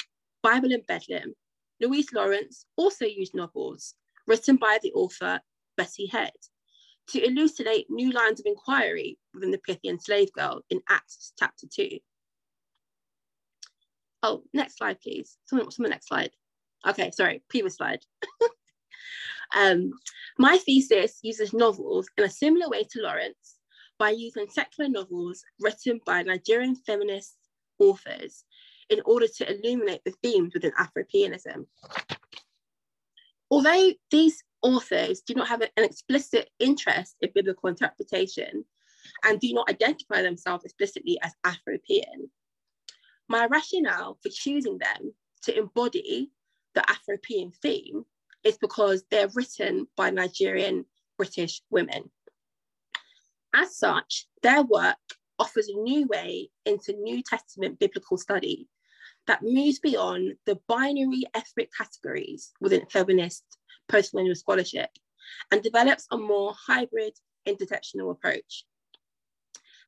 Bible 0.42 0.72
in 0.72 0.82
Bedlam, 0.88 1.34
Louise 1.82 2.14
Lawrence 2.14 2.66
also 2.78 3.06
used 3.06 3.36
novels 3.36 3.96
written 4.26 4.56
by 4.56 4.80
the 4.82 4.94
author 4.94 5.42
Bessie 5.76 6.08
Head 6.08 6.32
to 7.10 7.26
elucidate 7.26 7.88
new 7.90 8.12
lines 8.12 8.40
of 8.40 8.46
inquiry 8.46 9.18
within 9.34 9.52
the 9.52 9.60
Pythian 9.60 10.00
slave 10.00 10.32
girl 10.34 10.62
in 10.70 10.82
Acts 10.90 11.34
chapter 11.38 11.68
2. 11.68 12.00
Oh, 14.24 14.44
next 14.54 14.78
slide, 14.78 15.00
please. 15.00 15.38
Someone, 15.46 15.72
someone 15.72 15.92
next 15.92 16.08
slide. 16.08 16.32
Okay, 16.86 17.12
sorry, 17.12 17.44
previous 17.50 17.76
slide. 17.76 18.00
um, 19.56 19.92
my 20.38 20.58
thesis 20.58 21.20
uses 21.22 21.54
novels 21.54 22.08
in 22.18 22.24
a 22.24 22.30
similar 22.30 22.70
way 22.70 22.84
to 22.92 23.02
Lawrence 23.02 23.58
by 24.00 24.12
using 24.12 24.48
secular 24.50 24.90
novels 24.90 25.44
written 25.60 26.00
by 26.06 26.24
Nigerian 26.24 26.76
feminist 26.76 27.36
authors 27.80 28.44
in 28.90 29.02
order 29.06 29.28
to 29.28 29.52
illuminate 29.52 30.02
the 30.06 30.14
themes 30.24 30.54
within 30.54 30.72
Afropeanism. 30.80 31.66
Although 33.50 33.94
these 34.12 34.44
authors 34.62 35.22
do 35.22 35.34
not 35.34 35.48
have 35.48 35.62
an 35.62 35.70
explicit 35.78 36.50
interest 36.60 37.16
in 37.22 37.32
biblical 37.34 37.70
interpretation 37.70 38.66
and 39.24 39.40
do 39.40 39.54
not 39.54 39.70
identify 39.70 40.22
themselves 40.22 40.66
explicitly 40.66 41.18
as 41.22 41.34
Afropean, 41.46 42.30
my 43.30 43.46
rationale 43.48 44.18
for 44.22 44.30
choosing 44.30 44.78
them 44.78 45.14
to 45.44 45.58
embody 45.58 46.32
the 46.76 46.82
Afropean 46.82 47.54
theme 47.62 48.06
is 48.48 48.58
because 48.58 49.04
they're 49.12 49.28
written 49.36 49.88
by 49.98 50.10
Nigerian 50.10 50.86
British 51.18 51.62
women. 51.70 52.10
As 53.54 53.78
such, 53.78 54.26
their 54.42 54.64
work 54.64 54.96
offers 55.38 55.68
a 55.68 55.74
new 55.82 56.08
way 56.08 56.50
into 56.66 56.94
New 56.94 57.22
Testament 57.22 57.78
biblical 57.78 58.18
study 58.18 58.70
that 59.28 59.44
moves 59.44 59.80
beyond 59.80 60.36
the 60.46 60.58
binary 60.70 61.24
ethnic 61.34 61.70
categories 61.78 62.54
within 62.62 62.86
feminist 62.90 63.44
postcolonial 63.92 64.38
scholarship 64.38 64.92
and 65.52 65.62
develops 65.62 66.08
a 66.12 66.18
more 66.18 66.56
hybrid 66.68 67.14
intersectional 67.46 68.12
approach. 68.12 68.64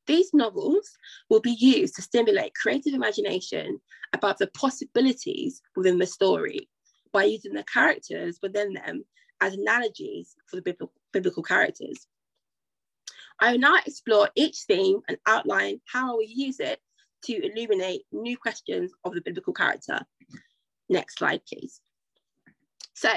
These 0.06 0.34
novels 0.34 0.90
will 1.30 1.40
be 1.40 1.56
used 1.58 1.96
to 1.96 2.02
stimulate 2.02 2.52
creative 2.54 2.92
imagination 2.92 3.80
about 4.12 4.36
the 4.36 4.48
possibilities 4.48 5.62
within 5.76 5.98
the 5.98 6.06
story 6.06 6.68
by 7.12 7.24
using 7.24 7.54
the 7.54 7.64
characters 7.64 8.38
within 8.42 8.74
them 8.74 9.04
as 9.40 9.54
analogies 9.54 10.34
for 10.46 10.56
the 10.56 10.76
biblical, 11.12 11.42
characters. 11.42 12.06
I 13.40 13.52
will 13.52 13.58
now 13.58 13.76
explore 13.84 14.28
each 14.34 14.58
theme 14.68 15.00
and 15.08 15.18
outline 15.26 15.80
how 15.90 16.16
will 16.16 16.24
use 16.26 16.60
it 16.60 16.78
to 17.24 17.34
illuminate 17.34 18.02
new 18.12 18.36
questions 18.36 18.92
of 19.04 19.14
the 19.14 19.22
biblical 19.22 19.52
character. 19.52 20.00
Next 20.88 21.18
slide, 21.18 21.40
please. 21.46 21.80
So, 22.94 23.10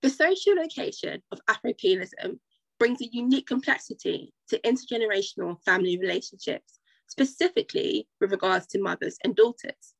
the 0.00 0.10
social 0.10 0.54
location 0.54 1.22
of 1.32 1.40
Afropeanism 1.50 2.38
brings 2.78 3.00
a 3.00 3.08
unique 3.12 3.46
complexity 3.46 4.32
to 4.48 4.60
intergenerational 4.60 5.62
family 5.64 5.98
relationships, 5.98 6.78
specifically 7.08 8.08
with 8.20 8.30
regards 8.30 8.66
to 8.68 8.80
mothers 8.80 9.18
and 9.24 9.34
daughters. 9.34 9.94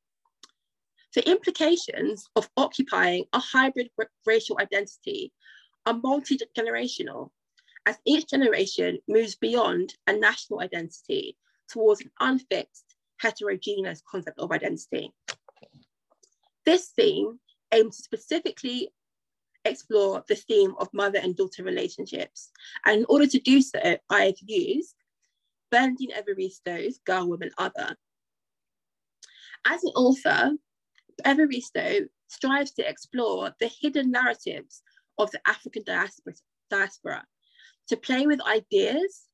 The 1.14 1.28
implications 1.28 2.26
of 2.36 2.50
occupying 2.56 3.24
a 3.32 3.38
hybrid 3.38 3.90
racial 4.26 4.58
identity 4.60 5.32
are 5.86 5.98
multi-generational, 6.02 7.30
as 7.86 7.96
each 8.04 8.28
generation 8.28 8.98
moves 9.08 9.34
beyond 9.36 9.94
a 10.06 10.12
national 10.12 10.60
identity 10.60 11.36
towards 11.68 12.02
an 12.02 12.10
unfixed, 12.20 12.84
heterogeneous 13.20 14.02
concept 14.10 14.38
of 14.38 14.52
identity. 14.52 15.12
This 16.66 16.88
theme 16.88 17.40
aims 17.72 17.96
to 17.96 18.02
specifically 18.02 18.90
explore 19.64 20.22
the 20.28 20.36
theme 20.36 20.74
of 20.78 20.92
mother 20.92 21.18
and 21.18 21.34
daughter 21.34 21.62
relationships. 21.62 22.50
And 22.84 22.98
in 23.00 23.06
order 23.08 23.26
to 23.26 23.38
do 23.38 23.62
so, 23.62 23.98
I 24.10 24.24
have 24.26 24.36
used 24.44 24.94
Bernardine 25.70 26.12
Evaristo's 26.12 26.98
Girl, 27.04 27.28
Woman, 27.28 27.50
Other. 27.56 27.96
As 29.66 29.82
an 29.84 29.90
author, 29.90 30.52
Evaristo 31.24 32.08
strives 32.28 32.72
to 32.72 32.88
explore 32.88 33.54
the 33.60 33.70
hidden 33.80 34.10
narratives 34.10 34.82
of 35.18 35.30
the 35.30 35.40
African 35.46 35.82
diaspora, 35.84 36.34
diaspora 36.70 37.24
to 37.88 37.96
play 37.96 38.26
with 38.26 38.40
ideas, 38.42 39.24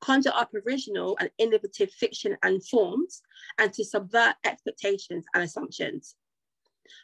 conjure 0.00 0.32
up 0.34 0.52
original 0.66 1.16
and 1.20 1.30
innovative 1.38 1.90
fiction 1.92 2.36
and 2.42 2.66
forms, 2.66 3.22
and 3.58 3.72
to 3.72 3.84
subvert 3.84 4.34
expectations 4.44 5.24
and 5.34 5.44
assumptions. 5.44 6.16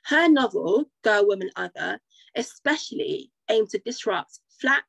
Her 0.05 0.29
novel, 0.29 0.91
Girl, 1.03 1.27
Woman, 1.27 1.51
Other, 1.57 2.01
especially 2.35 3.31
aim 3.49 3.67
to 3.69 3.79
disrupt 3.79 4.41
flat 4.61 4.85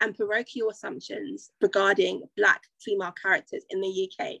and 0.00 0.16
parochial 0.16 0.70
assumptions 0.70 1.50
regarding 1.60 2.24
Black 2.36 2.62
female 2.80 3.12
characters 3.12 3.64
in 3.70 3.80
the 3.80 4.10
UK 4.10 4.38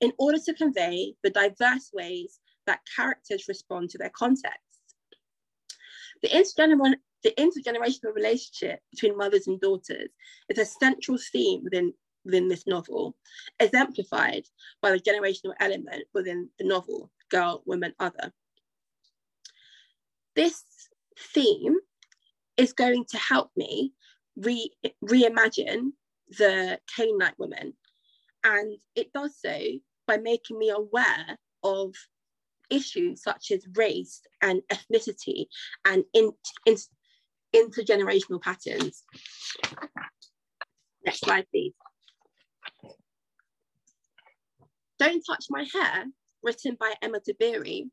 in 0.00 0.12
order 0.18 0.38
to 0.38 0.54
convey 0.54 1.14
the 1.22 1.30
diverse 1.30 1.90
ways 1.92 2.38
that 2.68 2.80
characters 2.94 3.46
respond 3.48 3.90
to 3.90 3.98
their 3.98 4.10
context. 4.10 4.58
The, 6.22 6.28
intergener- 6.28 6.96
the 7.24 7.32
intergenerational 7.38 8.14
relationship 8.14 8.80
between 8.90 9.16
mothers 9.16 9.46
and 9.46 9.60
daughters 9.60 10.10
is 10.48 10.58
a 10.58 10.64
central 10.64 11.18
theme 11.32 11.64
within, 11.64 11.92
within 12.24 12.48
this 12.48 12.66
novel, 12.66 13.16
exemplified 13.58 14.44
by 14.82 14.90
the 14.90 15.00
generational 15.00 15.54
element 15.60 16.04
within 16.14 16.50
the 16.58 16.66
novel, 16.66 17.10
Girl, 17.30 17.62
Woman, 17.66 17.94
Other. 17.98 18.32
This 20.36 20.62
theme 21.34 21.76
is 22.56 22.72
going 22.72 23.04
to 23.10 23.18
help 23.18 23.50
me 23.56 23.92
re- 24.36 24.72
reimagine 25.04 25.92
the 26.38 26.78
Canaanite 26.94 27.38
woman. 27.38 27.74
And 28.44 28.78
it 28.94 29.12
does 29.12 29.34
so 29.40 29.58
by 30.06 30.18
making 30.18 30.58
me 30.58 30.70
aware 30.70 31.38
of 31.62 31.94
issues 32.70 33.22
such 33.22 33.50
as 33.50 33.66
race 33.74 34.20
and 34.42 34.62
ethnicity 34.70 35.46
and 35.84 36.04
in, 36.14 36.32
in, 36.66 36.76
intergenerational 37.54 38.40
patterns. 38.40 39.04
Next 41.04 41.20
slide, 41.20 41.46
please. 41.50 41.74
Don't 44.98 45.22
Touch 45.24 45.46
My 45.48 45.64
Hair, 45.72 46.06
written 46.42 46.76
by 46.78 46.92
Emma 47.00 47.20
Dabiri, 47.20 47.84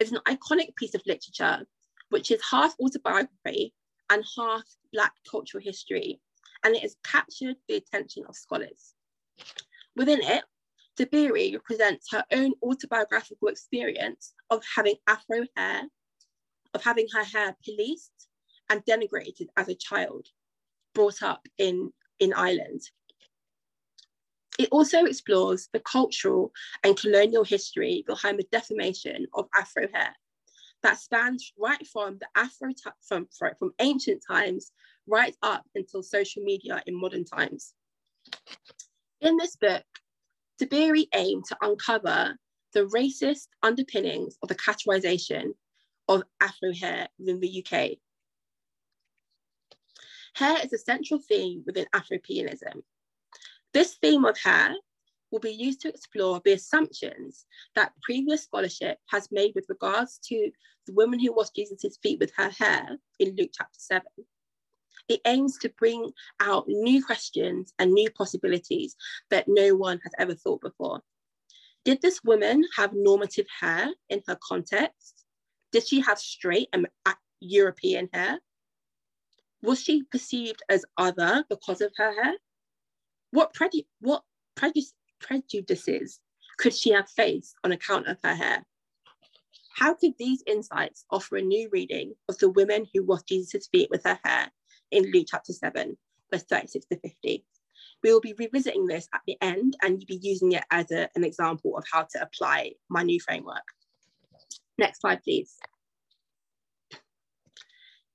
is 0.00 0.12
an 0.12 0.18
iconic 0.26 0.74
piece 0.76 0.94
of 0.94 1.02
literature 1.06 1.64
which 2.10 2.30
is 2.30 2.40
half 2.50 2.74
autobiography 2.80 3.74
and 4.10 4.24
half 4.36 4.62
Black 4.92 5.12
cultural 5.30 5.62
history, 5.62 6.20
and 6.64 6.74
it 6.74 6.82
has 6.82 6.96
captured 7.04 7.56
the 7.68 7.76
attention 7.76 8.24
of 8.28 8.36
scholars. 8.36 8.94
Within 9.94 10.20
it, 10.22 10.44
Dabiri 10.98 11.54
represents 11.54 12.10
her 12.10 12.24
own 12.32 12.52
autobiographical 12.62 13.48
experience 13.48 14.34
of 14.50 14.62
having 14.74 14.96
afro 15.06 15.46
hair, 15.56 15.82
of 16.74 16.82
having 16.82 17.06
her 17.12 17.24
hair 17.24 17.56
policed 17.64 18.28
and 18.68 18.84
denigrated 18.84 19.46
as 19.56 19.68
a 19.68 19.74
child, 19.74 20.26
brought 20.94 21.22
up 21.22 21.46
in, 21.56 21.92
in 22.18 22.32
Ireland. 22.34 22.82
It 24.58 24.68
also 24.72 25.04
explores 25.04 25.68
the 25.72 25.80
cultural 25.80 26.52
and 26.82 26.98
colonial 26.98 27.44
history 27.44 28.04
behind 28.06 28.38
the 28.38 28.48
defamation 28.50 29.26
of 29.34 29.48
afro 29.54 29.86
hair 29.92 30.14
that 30.82 30.98
spans 30.98 31.52
right 31.58 31.86
from 31.86 32.18
the 32.18 32.26
Afro 32.36 32.70
from, 33.06 33.28
from 33.58 33.72
ancient 33.80 34.22
times 34.26 34.72
right 35.06 35.34
up 35.42 35.64
until 35.74 36.02
social 36.02 36.42
media 36.42 36.82
in 36.86 36.98
modern 36.98 37.24
times. 37.24 37.74
In 39.20 39.36
this 39.36 39.56
book, 39.56 39.84
Dabiri 40.60 41.06
aimed 41.14 41.44
to 41.46 41.56
uncover 41.60 42.36
the 42.72 42.86
racist 42.86 43.48
underpinnings 43.62 44.36
of 44.42 44.48
the 44.48 44.54
categorization 44.54 45.54
of 46.08 46.22
Afro 46.40 46.72
hair 46.72 47.08
within 47.18 47.40
the 47.40 47.64
UK. 47.64 47.98
Hair 50.34 50.58
is 50.64 50.72
a 50.72 50.78
central 50.78 51.20
theme 51.20 51.62
within 51.66 51.86
Afropeanism. 51.94 52.82
This 53.72 53.94
theme 53.94 54.24
of 54.24 54.38
hair 54.38 54.74
will 55.30 55.40
be 55.40 55.50
used 55.50 55.80
to 55.82 55.88
explore 55.88 56.40
the 56.44 56.52
assumptions 56.52 57.44
that 57.74 57.92
previous 58.02 58.44
scholarship 58.44 58.98
has 59.06 59.28
made 59.30 59.52
with 59.54 59.66
regards 59.68 60.18
to 60.24 60.50
the 60.86 60.92
woman 60.92 61.18
who 61.18 61.32
washed 61.32 61.54
Jesus' 61.54 61.98
feet 62.02 62.18
with 62.18 62.32
her 62.36 62.50
hair 62.50 62.98
in 63.18 63.36
Luke 63.36 63.50
chapter 63.52 63.78
7. 63.78 64.02
It 65.08 65.20
aims 65.24 65.56
to 65.58 65.70
bring 65.70 66.12
out 66.38 66.68
new 66.68 67.04
questions 67.04 67.72
and 67.78 67.92
new 67.92 68.10
possibilities 68.10 68.94
that 69.30 69.46
no 69.48 69.74
one 69.74 70.00
has 70.04 70.12
ever 70.18 70.34
thought 70.34 70.60
before. 70.60 71.02
Did 71.84 72.02
this 72.02 72.22
woman 72.22 72.64
have 72.76 72.92
normative 72.92 73.46
hair 73.60 73.88
in 74.10 74.22
her 74.26 74.38
context? 74.46 75.24
Did 75.72 75.86
she 75.86 76.00
have 76.00 76.18
straight 76.18 76.68
and 76.72 76.86
European 77.40 78.08
hair? 78.12 78.40
Was 79.62 79.80
she 79.80 80.02
perceived 80.02 80.62
as 80.68 80.84
other 80.98 81.44
because 81.48 81.80
of 81.80 81.92
her 81.96 82.12
hair? 82.12 82.34
What, 83.30 83.54
preju- 83.54 83.86
what 84.00 84.22
prejudice, 84.54 84.92
prejudices 85.20 86.20
could 86.58 86.74
she 86.74 86.90
have 86.90 87.08
faced 87.08 87.54
on 87.64 87.72
account 87.72 88.06
of 88.06 88.18
her 88.22 88.34
hair? 88.34 88.66
How 89.74 89.94
could 89.94 90.12
these 90.18 90.42
insights 90.46 91.04
offer 91.10 91.36
a 91.36 91.42
new 91.42 91.70
reading 91.72 92.14
of 92.28 92.36
the 92.38 92.50
women 92.50 92.86
who 92.92 93.04
washed 93.04 93.28
Jesus' 93.28 93.68
feet 93.68 93.88
with 93.90 94.04
her 94.04 94.18
hair 94.24 94.50
in 94.90 95.10
Luke 95.12 95.26
chapter 95.28 95.52
7, 95.52 95.96
verse 96.32 96.44
36 96.44 96.86
to 96.86 96.98
50? 96.98 97.44
We 98.02 98.12
will 98.12 98.20
be 98.20 98.34
revisiting 98.38 98.86
this 98.86 99.08
at 99.14 99.22
the 99.26 99.36
end 99.40 99.76
and 99.82 100.00
you'll 100.00 100.18
be 100.18 100.26
using 100.26 100.52
it 100.52 100.64
as 100.70 100.90
a, 100.90 101.08
an 101.16 101.24
example 101.24 101.76
of 101.76 101.84
how 101.90 102.02
to 102.02 102.22
apply 102.22 102.72
my 102.88 103.02
new 103.02 103.20
framework. 103.20 103.64
Next 104.78 105.00
slide, 105.00 105.22
please. 105.22 105.56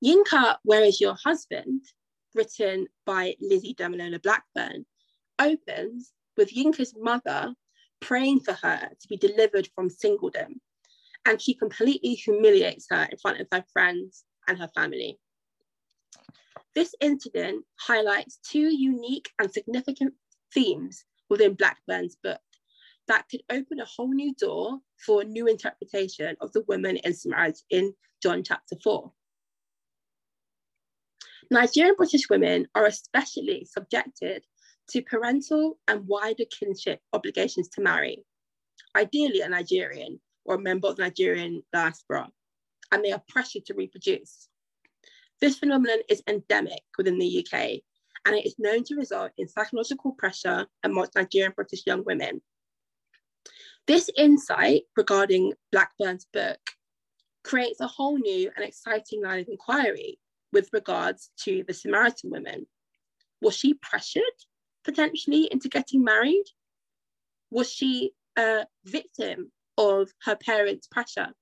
Yinka, 0.03 0.57
Where 0.63 0.83
is 0.83 0.99
Your 1.01 1.15
Husband? 1.23 1.81
written 2.35 2.87
by 3.05 3.35
Lizzie 3.39 3.75
Damilola 3.75 4.21
Blackburn, 4.21 4.85
opens 5.39 6.13
with 6.37 6.53
Yinka's 6.53 6.93
mother 6.97 7.53
praying 8.01 8.39
for 8.39 8.53
her 8.53 8.89
to 8.99 9.07
be 9.07 9.17
delivered 9.17 9.69
from 9.75 9.89
singledom. 9.89 10.59
And 11.25 11.41
she 11.41 11.53
completely 11.53 12.15
humiliates 12.15 12.87
her 12.89 13.07
in 13.09 13.17
front 13.17 13.39
of 13.39 13.47
her 13.51 13.63
friends 13.71 14.25
and 14.47 14.57
her 14.57 14.69
family. 14.75 15.19
This 16.75 16.95
incident 17.01 17.65
highlights 17.79 18.39
two 18.43 18.75
unique 18.75 19.29
and 19.39 19.51
significant 19.51 20.13
themes 20.53 21.05
within 21.29 21.53
Blackburn's 21.53 22.15
book 22.23 22.41
that 23.07 23.25
could 23.29 23.41
open 23.49 23.79
a 23.79 23.85
whole 23.85 24.13
new 24.13 24.33
door 24.35 24.79
for 25.05 25.21
a 25.21 25.25
new 25.25 25.47
interpretation 25.47 26.35
of 26.41 26.51
the 26.53 26.63
women 26.67 26.97
in 26.97 27.13
Samaritan 27.13 27.61
in 27.69 27.93
John 28.21 28.43
chapter 28.43 28.75
4. 28.83 29.11
Nigerian 31.51 31.95
British 31.95 32.29
women 32.29 32.67
are 32.73 32.85
especially 32.85 33.65
subjected 33.65 34.43
to 34.89 35.01
parental 35.01 35.77
and 35.87 36.07
wider 36.07 36.45
kinship 36.45 37.01
obligations 37.11 37.69
to 37.69 37.81
marry, 37.81 38.23
ideally 38.95 39.41
a 39.41 39.49
Nigerian 39.49 40.19
or 40.45 40.55
a 40.55 40.61
member 40.61 40.87
of 40.87 40.95
the 40.95 41.03
Nigerian 41.03 41.61
diaspora, 41.71 42.29
and 42.91 43.03
they 43.03 43.11
are 43.11 43.23
pressured 43.27 43.65
to 43.65 43.73
reproduce. 43.73 44.49
This 45.41 45.59
phenomenon 45.59 45.99
is 46.09 46.23
endemic 46.27 46.83
within 46.97 47.17
the 47.17 47.45
UK, 47.45 47.81
and 48.25 48.35
it 48.35 48.45
is 48.45 48.55
known 48.57 48.83
to 48.85 48.95
result 48.95 49.31
in 49.37 49.47
psychological 49.47 50.13
pressure 50.13 50.67
amongst 50.83 51.15
Nigerian 51.15 51.53
British 51.55 51.85
young 51.85 52.03
women. 52.05 52.41
This 53.85 54.09
insight 54.17 54.83
regarding 54.95 55.53
Blackburn's 55.71 56.27
book 56.31 56.59
creates 57.43 57.81
a 57.81 57.87
whole 57.87 58.17
new 58.17 58.49
and 58.55 58.63
exciting 58.63 59.21
line 59.21 59.41
of 59.41 59.49
inquiry 59.49 60.19
with 60.53 60.69
regards 60.71 61.31
to 61.43 61.63
the 61.67 61.73
Samaritan 61.73 62.29
women. 62.31 62.65
Was 63.41 63.57
she 63.57 63.73
pressured 63.73 64.23
potentially 64.85 65.49
into 65.51 65.67
getting 65.67 66.03
married? 66.03 66.45
Was 67.51 67.69
she 67.71 68.13
a 68.37 68.65
victim 68.85 69.51
of 69.77 70.09
her 70.23 70.35
parents' 70.35 70.87
pressure? 70.87 71.33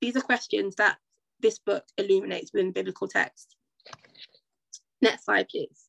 These 0.00 0.16
are 0.16 0.20
questions 0.20 0.76
that 0.76 0.98
this 1.40 1.58
book 1.58 1.84
illuminates 1.96 2.52
within 2.52 2.72
biblical 2.72 3.08
text. 3.08 3.56
Next 5.02 5.24
slide, 5.24 5.48
please. 5.48 5.88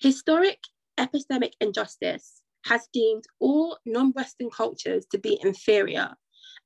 Historic 0.00 0.60
epistemic 0.98 1.52
injustice 1.60 2.42
has 2.64 2.88
deemed 2.92 3.24
all 3.40 3.78
non-Western 3.86 4.50
cultures 4.50 5.06
to 5.10 5.18
be 5.18 5.38
inferior 5.42 6.14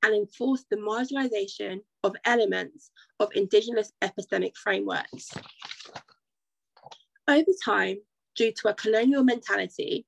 and 0.03 0.13
enforced 0.13 0.65
the 0.69 0.77
marginalization 0.77 1.79
of 2.03 2.15
elements 2.25 2.91
of 3.19 3.29
indigenous 3.35 3.91
epistemic 4.01 4.55
frameworks. 4.55 5.31
Over 7.27 7.51
time, 7.63 7.97
due 8.35 8.51
to 8.51 8.69
a 8.69 8.73
colonial 8.73 9.23
mentality 9.23 10.05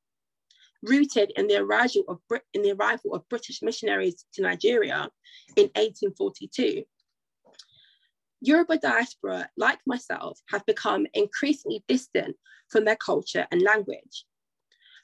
rooted 0.83 1.31
in 1.35 1.47
the 1.47 1.57
arrival 1.57 2.03
of, 2.07 2.19
in 2.53 2.61
the 2.61 2.71
arrival 2.73 3.13
of 3.13 3.27
British 3.29 3.61
missionaries 3.61 4.25
to 4.33 4.41
Nigeria 4.41 5.09
in 5.55 5.69
1842, 5.75 6.83
Yoruba 8.41 8.77
diaspora, 8.77 9.49
like 9.57 9.79
myself, 9.87 10.39
have 10.49 10.65
become 10.65 11.07
increasingly 11.13 11.83
distant 11.87 12.35
from 12.69 12.85
their 12.85 12.95
culture 12.95 13.47
and 13.51 13.61
language. 13.61 14.25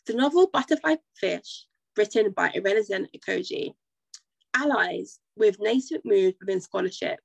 The 0.06 0.14
novel 0.14 0.50
Butterfly 0.52 0.96
Fish, 1.16 1.66
written 1.98 2.32
by 2.32 2.50
Irenosen 2.50 3.08
Okojie, 3.16 3.74
allies 4.54 5.20
with 5.36 5.60
nascent 5.60 6.06
moves 6.06 6.36
within 6.40 6.62
scholarship 6.62 7.20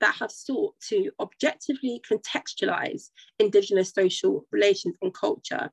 that 0.00 0.14
have 0.16 0.32
sought 0.32 0.74
to 0.88 1.10
objectively 1.20 2.02
contextualize 2.10 3.10
Indigenous 3.38 3.90
social 3.90 4.46
relations 4.50 4.96
and 5.02 5.14
culture, 5.14 5.70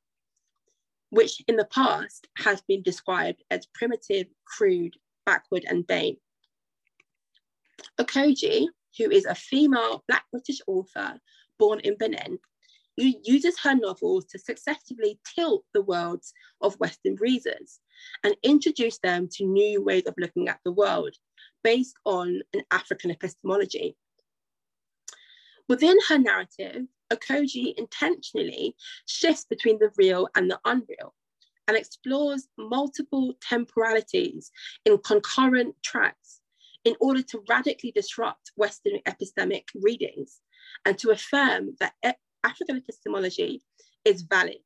which 1.10 1.42
in 1.48 1.56
the 1.56 1.66
past 1.66 2.28
has 2.38 2.62
been 2.62 2.82
described 2.82 3.44
as 3.50 3.68
primitive, 3.74 4.28
crude, 4.46 4.96
backward, 5.26 5.66
and 5.68 5.88
vain. 5.88 6.18
Okojie, 8.00 8.68
who 8.98 9.10
is 9.10 9.26
a 9.26 9.36
female 9.36 10.04
Black 10.08 10.26
British 10.32 10.60
author 10.68 11.20
born 11.58 11.80
in 11.82 11.98
Benin, 11.98 12.40
uses 12.98 13.58
her 13.60 13.76
novels 13.76 14.26
to 14.26 14.40
successfully 14.40 15.20
tilt 15.36 15.64
the 15.74 15.82
worlds 15.82 16.34
of 16.62 16.80
Western 16.80 17.16
readers 17.16 17.80
and 18.24 18.36
introduce 18.44 19.00
them 19.00 19.28
to 19.32 19.46
new 19.46 19.82
ways 19.82 20.04
of 20.06 20.16
looking 20.18 20.50
at 20.50 20.60
the 20.66 20.72
world 20.72 21.16
based 21.64 21.96
on 22.06 22.42
an 22.54 22.62
African 22.72 23.12
epistemology. 23.12 23.96
Within 25.68 25.98
her 26.10 26.18
narrative, 26.18 26.86
Okojie 27.12 27.74
intentionally 27.78 28.76
shifts 29.06 29.46
between 29.50 29.80
the 29.80 29.92
real 29.98 30.28
and 30.36 30.50
the 30.50 30.60
unreal 30.66 31.14
and 31.68 31.78
explores 31.78 32.48
multiple 32.58 33.34
temporalities 33.42 34.52
in 34.86 34.98
concurrent 35.00 35.76
tracks 35.84 36.42
in 36.86 36.96
order 37.00 37.22
to 37.22 37.44
radically 37.50 37.92
disrupt 37.92 38.52
Western 38.56 39.00
epistemic 39.08 39.66
readings 39.76 40.42
and 40.86 40.98
to 40.98 41.12
affirm 41.12 41.76
that 41.80 41.94
African 42.44 42.78
epistemology 42.78 43.62
is 44.06 44.22
valid. 44.24 44.62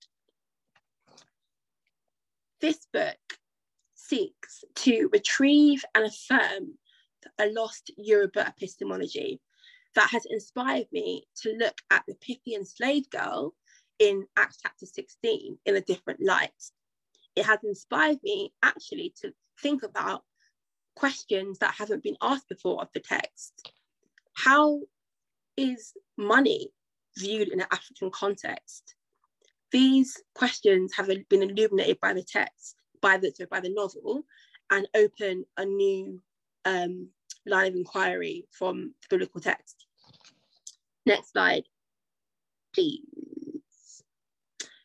this 2.64 2.88
book 2.94 3.18
seeks 3.94 4.64
to 4.74 5.10
retrieve 5.12 5.84
and 5.94 6.06
affirm 6.06 6.78
a 7.38 7.48
lost 7.48 7.92
Yoruba 7.98 8.48
epistemology 8.48 9.42
that 9.96 10.10
has 10.12 10.26
inspired 10.26 10.88
me 10.92 11.26
to 11.42 11.56
look 11.58 11.76
at 11.92 12.04
the 12.08 12.16
Pythian 12.16 12.66
slave 12.66 13.10
girl 13.10 13.54
in 14.00 14.26
Acts 14.38 14.60
chapter 14.62 14.86
16 14.86 15.58
in 15.66 15.76
a 15.76 15.82
different 15.82 16.22
light. 16.22 16.52
It 17.36 17.46
has 17.46 17.60
inspired 17.64 18.20
me 18.24 18.54
actually 18.62 19.14
to 19.22 19.34
think 19.62 19.84
about 19.84 20.24
questions 20.96 21.60
that 21.60 21.76
haven't 21.78 22.04
been 22.04 22.18
asked 22.22 22.50
before 22.50 22.82
of 22.82 22.90
the 22.94 23.00
text. 23.00 23.72
How 24.36 24.82
is 25.58 25.94
money 26.18 26.70
viewed 27.18 27.50
in 27.50 27.62
an 27.62 27.68
African 27.72 28.10
context? 28.12 28.96
These 29.72 30.22
questions 30.36 30.94
have 30.96 31.08
been 31.30 31.44
illuminated 31.44 32.00
by 32.00 32.14
the 32.14 32.24
text, 32.24 32.76
by 33.02 33.18
the, 33.18 33.32
by 33.50 33.60
the 33.60 33.74
novel, 33.74 34.24
and 34.72 34.88
open 34.96 35.46
a 35.58 35.66
new 35.66 36.22
um, 36.66 37.10
line 37.46 37.68
of 37.68 37.76
inquiry 37.76 38.48
from 38.52 38.94
the 39.02 39.08
biblical 39.10 39.42
text. 39.42 39.86
Next 41.06 41.32
slide, 41.32 41.64
please. 42.74 43.02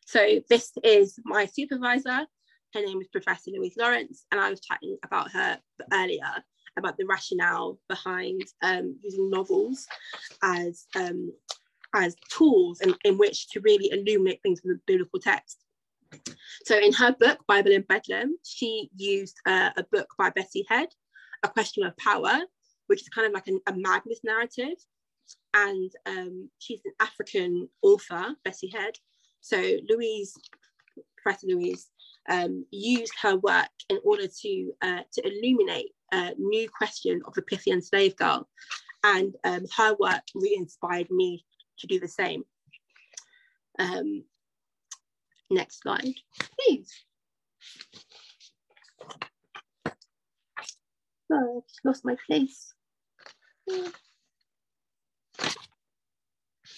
So 0.07 0.41
this 0.49 0.73
is 0.83 1.19
my 1.25 1.47
supervisor. 1.47 2.27
Her 2.75 2.85
name 2.85 3.01
is 3.01 3.09
Professor 3.09 3.51
Louise 3.51 3.77
Lawrence, 3.79 4.25
and 4.31 4.41
I 4.41 4.51
was 4.51 4.61
chatting 4.61 4.97
about 5.05 5.31
her 5.33 5.59
earlier 5.93 6.45
about 6.77 6.97
the 6.97 7.05
rationale 7.07 7.79
behind 7.89 8.43
um, 8.63 8.97
using 9.03 9.29
novels 9.31 9.87
as 10.43 10.87
um, 10.97 11.33
as 11.95 12.15
tools 12.31 12.81
in, 12.81 12.95
in 13.05 13.19
which 13.19 13.49
to 13.51 13.61
really 13.61 13.91
illuminate 13.91 14.41
things 14.43 14.61
from 14.61 14.71
the 14.71 14.81
biblical 14.87 15.19
text. 15.21 15.65
So 16.65 16.79
in 16.79 16.93
her 16.95 17.15
book, 17.19 17.39
Bible 17.47 17.73
in 17.73 17.83
Bedlam, 17.83 18.37
she 18.45 18.91
used 18.97 19.37
uh, 19.47 19.71
a 19.77 19.85
book 19.91 20.09
by 20.19 20.31
Bessie 20.31 20.67
Head, 20.69 20.89
A 21.43 21.49
Question 21.49 21.85
of 21.85 21.97
Power, 21.97 22.39
which 22.87 23.03
is 23.03 23.09
kind 23.09 23.27
of 23.27 23.33
like 23.33 23.47
an, 23.47 23.61
a 23.67 23.75
Magnus 23.75 24.21
narrative. 24.25 24.77
And 25.55 25.91
um, 26.07 26.51
she's 26.59 26.81
an 26.85 26.93
African 27.01 27.69
author, 27.83 28.35
Bessie 28.45 28.73
Head. 28.75 28.95
So 29.41 29.57
Louise, 29.89 30.35
Professor 31.23 31.47
Louise, 31.49 31.89
um, 32.29 32.65
used 32.71 33.13
her 33.23 33.37
work 33.37 33.69
in 33.89 33.99
order 34.05 34.27
to, 34.27 34.73
uh, 34.83 35.01
to 35.13 35.23
illuminate 35.27 35.93
a 36.13 36.33
new 36.39 36.69
question 36.69 37.21
of 37.27 37.35
the 37.35 37.43
Pythian 37.43 37.83
slave 37.83 38.17
girl. 38.17 38.49
And 39.05 39.35
um, 39.45 39.65
her 39.77 39.95
work 39.99 40.23
really 40.35 40.57
inspired 40.57 41.11
me 41.11 41.45
to 41.79 41.87
do 41.87 42.01
the 42.01 42.09
same. 42.09 42.43
Um, 43.79 44.25
next 45.51 45.83
slide, 45.83 46.15
please. 46.59 46.93
Oh, 51.31 51.59
I've 51.59 51.85
lost 51.85 52.05
my 52.05 52.17
place. 52.27 52.75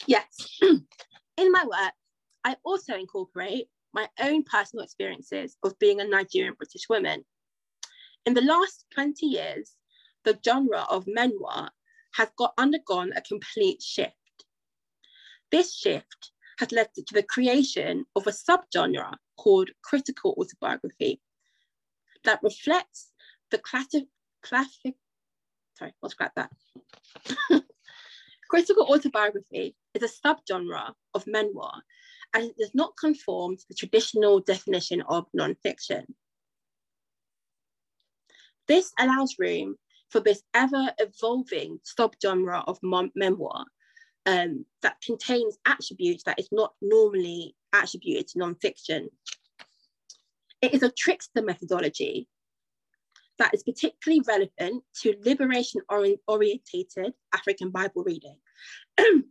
Yes, 0.06 0.58
in 0.62 1.52
my 1.52 1.64
work, 1.64 1.92
I 2.44 2.56
also 2.64 2.94
incorporate 2.94 3.68
my 3.92 4.08
own 4.20 4.42
personal 4.44 4.84
experiences 4.84 5.56
of 5.62 5.78
being 5.78 6.00
a 6.00 6.04
Nigerian 6.04 6.54
British 6.54 6.88
woman. 6.88 7.24
In 8.26 8.34
the 8.34 8.42
last 8.42 8.86
20 8.94 9.26
years, 9.26 9.76
the 10.24 10.38
genre 10.44 10.86
of 10.90 11.06
memoir 11.06 11.70
has 12.14 12.28
got 12.36 12.54
undergone 12.58 13.12
a 13.14 13.20
complete 13.20 13.82
shift. 13.82 14.14
This 15.50 15.74
shift 15.74 16.32
has 16.58 16.72
led 16.72 16.88
to 16.94 17.04
the 17.12 17.22
creation 17.22 18.04
of 18.16 18.26
a 18.26 18.30
subgenre 18.30 19.14
called 19.36 19.70
critical 19.82 20.34
autobiography 20.38 21.20
that 22.24 22.40
reflects 22.42 23.12
the 23.50 23.58
classic, 24.42 24.94
sorry, 25.78 25.92
I'll 26.02 26.10
scrap 26.10 26.34
that. 26.36 26.50
critical 28.50 28.82
autobiography 28.92 29.76
is 29.94 30.02
a 30.02 30.26
subgenre 30.26 30.92
of 31.14 31.24
memoir 31.26 31.82
and 32.34 32.44
it 32.44 32.56
does 32.58 32.74
not 32.74 32.92
conform 33.00 33.56
to 33.56 33.64
the 33.68 33.74
traditional 33.74 34.40
definition 34.40 35.02
of 35.02 35.26
nonfiction. 35.38 36.04
This 38.66 38.92
allows 38.98 39.36
room 39.38 39.76
for 40.10 40.20
this 40.20 40.42
ever 40.52 40.92
evolving 40.98 41.78
subgenre 41.98 42.64
of 42.66 42.78
memoir 43.14 43.64
um, 44.26 44.64
that 44.82 45.00
contains 45.00 45.56
attributes 45.66 46.24
that 46.24 46.38
is 46.38 46.48
not 46.50 46.72
normally 46.82 47.54
attributed 47.72 48.28
to 48.28 48.38
nonfiction. 48.38 49.08
It 50.60 50.74
is 50.74 50.82
a 50.82 50.90
trickster 50.90 51.42
methodology 51.42 52.28
that 53.40 53.54
is 53.54 53.64
particularly 53.64 54.22
relevant 54.28 54.84
to 55.00 55.16
liberation 55.24 55.80
orientated 55.88 57.14
African 57.34 57.70
Bible 57.70 58.04
reading. 58.04 58.36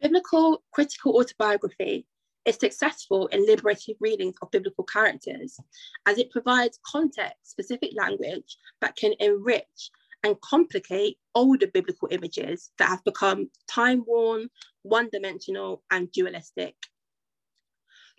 Biblical 0.00 0.62
critical 0.72 1.16
autobiography 1.18 2.06
is 2.46 2.56
successful 2.56 3.26
in 3.26 3.44
liberating 3.44 3.96
readings 4.00 4.36
of 4.40 4.50
biblical 4.52 4.84
characters 4.84 5.58
as 6.06 6.16
it 6.16 6.30
provides 6.30 6.78
context 6.86 7.50
specific 7.50 7.90
language 7.94 8.56
that 8.80 8.96
can 8.96 9.12
enrich 9.18 9.90
and 10.22 10.40
complicate 10.40 11.18
older 11.34 11.66
biblical 11.66 12.08
images 12.10 12.70
that 12.78 12.88
have 12.88 13.04
become 13.04 13.50
time 13.68 14.04
worn, 14.06 14.48
one 14.82 15.08
dimensional, 15.10 15.82
and 15.90 16.10
dualistic. 16.12 16.76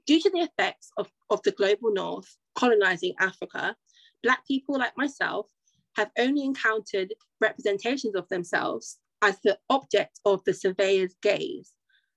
Due 0.05 0.19
to 0.19 0.29
the 0.31 0.39
effects 0.39 0.91
of, 0.97 1.07
of 1.29 1.41
the 1.43 1.51
global 1.51 1.93
north 1.93 2.35
colonizing 2.55 3.13
Africa, 3.19 3.75
Black 4.23 4.45
people 4.47 4.77
like 4.77 4.95
myself 4.97 5.47
have 5.95 6.11
only 6.17 6.43
encountered 6.43 7.13
representations 7.39 8.15
of 8.15 8.27
themselves 8.29 8.97
as 9.21 9.37
the 9.43 9.57
object 9.69 10.19
of 10.25 10.43
the 10.45 10.53
surveyor's 10.53 11.15
gaze, 11.21 11.73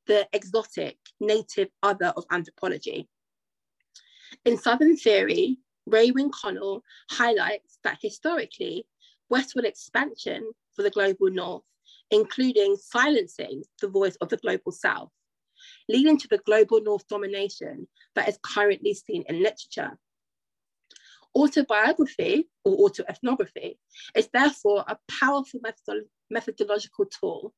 the 0.07 0.29
exotic, 0.33 0.99
native 1.21 1.69
other 1.83 2.13
of 2.17 2.25
anthropology. 2.31 3.09
In 4.45 4.57
Southern 4.59 4.97
theory, 4.97 5.59
Raewyn 5.89 6.31
Connell 6.31 6.83
highlights 7.11 7.79
that 7.85 7.99
historically, 8.01 8.87
westward 9.29 9.65
expansion 9.65 10.51
for 10.75 10.83
the 10.83 10.91
global 10.91 11.31
north, 11.31 11.63
including 12.11 12.77
silencing 12.77 13.63
the 13.81 13.89
voice 13.89 14.17
of 14.17 14.29
the 14.29 14.37
global 14.39 14.73
south, 14.73 15.11
leading 15.89 16.19
to 16.19 16.29
the 16.29 16.39
global 16.39 16.81
north 16.81 17.07
domination 17.09 17.87
that 18.15 18.29
is 18.29 18.39
currently 18.43 18.95
seen 18.95 19.25
in 19.29 19.43
literature. 19.43 19.99
Autobiography 21.37 22.49
or 22.65 22.89
autoethnography 22.89 23.77
is 24.15 24.29
therefore 24.33 24.85
a 24.87 24.97
powerful 25.21 25.61
methodological 26.31 27.07
tool, 27.07 27.53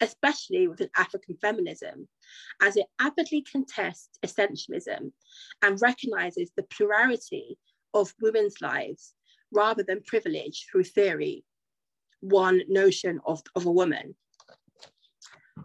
especially 0.00 0.68
within 0.68 0.90
African 0.96 1.36
feminism, 1.40 2.08
as 2.62 2.76
it 2.76 2.86
avidly 3.00 3.42
contests 3.42 4.18
essentialism 4.24 5.10
and 5.62 5.82
recognizes 5.82 6.50
the 6.56 6.62
plurality 6.64 7.58
of 7.94 8.14
women's 8.20 8.60
lives 8.60 9.14
rather 9.52 9.82
than 9.82 10.02
privilege 10.02 10.66
through 10.70 10.84
theory, 10.84 11.44
one 12.20 12.60
notion 12.68 13.20
of, 13.26 13.42
of 13.54 13.66
a 13.66 13.72
woman. 13.72 14.14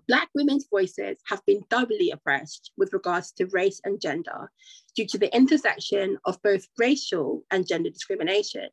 Black 0.07 0.29
women's 0.33 0.67
voices 0.69 1.19
have 1.27 1.45
been 1.45 1.63
doubly 1.69 2.11
oppressed 2.11 2.71
with 2.77 2.93
regards 2.93 3.31
to 3.33 3.45
race 3.47 3.79
and 3.83 4.01
gender 4.01 4.51
due 4.95 5.05
to 5.07 5.17
the 5.17 5.33
intersection 5.35 6.17
of 6.25 6.41
both 6.41 6.67
racial 6.77 7.43
and 7.51 7.67
gender 7.67 7.89
discrimination. 7.89 8.69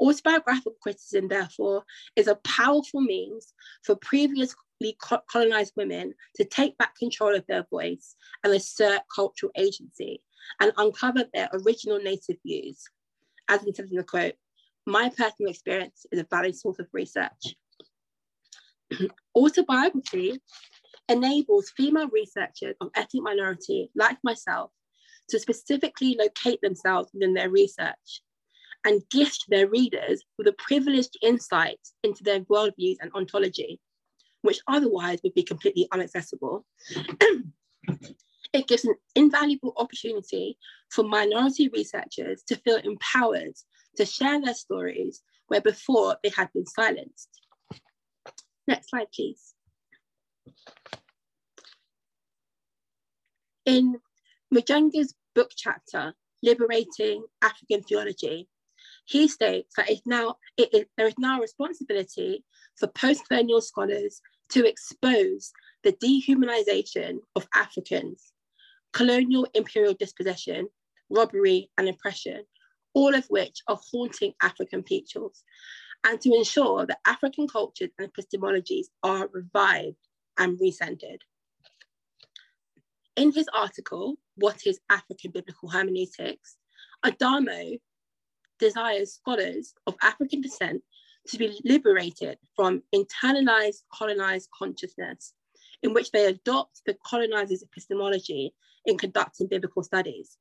Autobiographical 0.00 0.76
criticism, 0.80 1.28
therefore, 1.28 1.84
is 2.16 2.26
a 2.26 2.36
powerful 2.36 3.00
means 3.00 3.52
for 3.84 3.96
previously 3.96 4.96
colonized 5.30 5.74
women 5.76 6.14
to 6.36 6.44
take 6.44 6.78
back 6.78 6.96
control 6.96 7.34
of 7.34 7.46
their 7.46 7.66
voice 7.70 8.16
and 8.42 8.52
assert 8.52 9.02
cultural 9.14 9.52
agency 9.56 10.22
and 10.58 10.72
uncover 10.78 11.24
their 11.34 11.50
original 11.52 11.98
native 11.98 12.36
views. 12.44 12.82
As 13.48 13.62
in 13.64 13.72
the 13.76 14.04
quote, 14.04 14.34
my 14.86 15.10
personal 15.10 15.50
experience 15.50 16.06
is 16.10 16.20
a 16.20 16.26
valid 16.30 16.56
source 16.56 16.78
of 16.78 16.86
research. 16.92 17.54
Autobiography 19.36 20.40
enables 21.08 21.70
female 21.76 22.08
researchers 22.08 22.76
of 22.80 22.90
ethnic 22.94 23.22
minority, 23.22 23.90
like 23.94 24.18
myself, 24.22 24.70
to 25.28 25.38
specifically 25.38 26.16
locate 26.18 26.60
themselves 26.60 27.10
within 27.12 27.34
their 27.34 27.50
research 27.50 28.22
and 28.84 29.02
gift 29.10 29.44
their 29.48 29.68
readers 29.68 30.22
with 30.38 30.46
a 30.46 30.52
privileged 30.52 31.16
insight 31.22 31.78
into 32.02 32.22
their 32.24 32.40
worldviews 32.40 32.96
and 33.00 33.12
ontology, 33.14 33.80
which 34.42 34.60
otherwise 34.66 35.20
would 35.22 35.34
be 35.34 35.42
completely 35.42 35.86
inaccessible. 35.92 36.64
it 38.52 38.66
gives 38.66 38.84
an 38.84 38.94
invaluable 39.14 39.74
opportunity 39.76 40.56
for 40.90 41.04
minority 41.04 41.68
researchers 41.68 42.42
to 42.46 42.56
feel 42.56 42.76
empowered 42.76 43.54
to 43.96 44.06
share 44.06 44.40
their 44.40 44.54
stories 44.54 45.22
where 45.48 45.60
before 45.60 46.16
they 46.22 46.30
had 46.30 46.48
been 46.52 46.66
silenced. 46.66 47.39
Next 48.70 48.90
slide, 48.90 49.08
please. 49.12 49.52
In 53.66 53.98
Mujanga's 54.54 55.12
book 55.34 55.50
chapter, 55.56 56.14
Liberating 56.40 57.24
African 57.42 57.82
Theology, 57.82 58.48
he 59.06 59.26
states 59.26 59.74
that 59.76 59.90
it's 59.90 60.06
now, 60.06 60.36
it, 60.56 60.72
it, 60.72 60.88
there 60.96 61.08
is 61.08 61.18
now 61.18 61.38
a 61.38 61.40
responsibility 61.40 62.44
for 62.78 62.86
post-colonial 62.86 63.60
scholars 63.60 64.20
to 64.50 64.64
expose 64.64 65.50
the 65.82 65.92
dehumanization 65.94 67.18
of 67.34 67.48
Africans, 67.56 68.32
colonial 68.92 69.48
imperial 69.52 69.94
dispossession, 69.94 70.68
robbery, 71.10 71.72
and 71.76 71.88
oppression, 71.88 72.44
all 72.94 73.16
of 73.16 73.24
which 73.30 73.62
are 73.66 73.80
haunting 73.90 74.32
African 74.40 74.84
peoples, 74.84 75.42
and 76.06 76.20
to 76.20 76.34
ensure 76.34 76.86
that 76.86 77.00
African 77.06 77.46
cultures 77.46 77.90
and 77.98 78.10
epistemologies 78.12 78.86
are 79.02 79.28
revived 79.32 79.96
and 80.38 80.58
recentered. 80.58 81.18
In 83.16 83.32
his 83.32 83.48
article, 83.54 84.16
What 84.36 84.66
is 84.66 84.80
African 84.88 85.30
Biblical 85.30 85.68
Hermeneutics? 85.68 86.56
Adamo 87.04 87.76
desires 88.58 89.14
scholars 89.14 89.74
of 89.86 89.94
African 90.02 90.40
descent 90.40 90.82
to 91.28 91.38
be 91.38 91.60
liberated 91.64 92.38
from 92.56 92.82
internalized 92.94 93.82
colonized 93.92 94.48
consciousness, 94.56 95.34
in 95.82 95.92
which 95.92 96.10
they 96.10 96.26
adopt 96.26 96.80
the 96.86 96.96
colonizer's 97.06 97.62
epistemology 97.62 98.54
in 98.86 98.96
conducting 98.96 99.46
biblical 99.48 99.82
studies. 99.82 100.38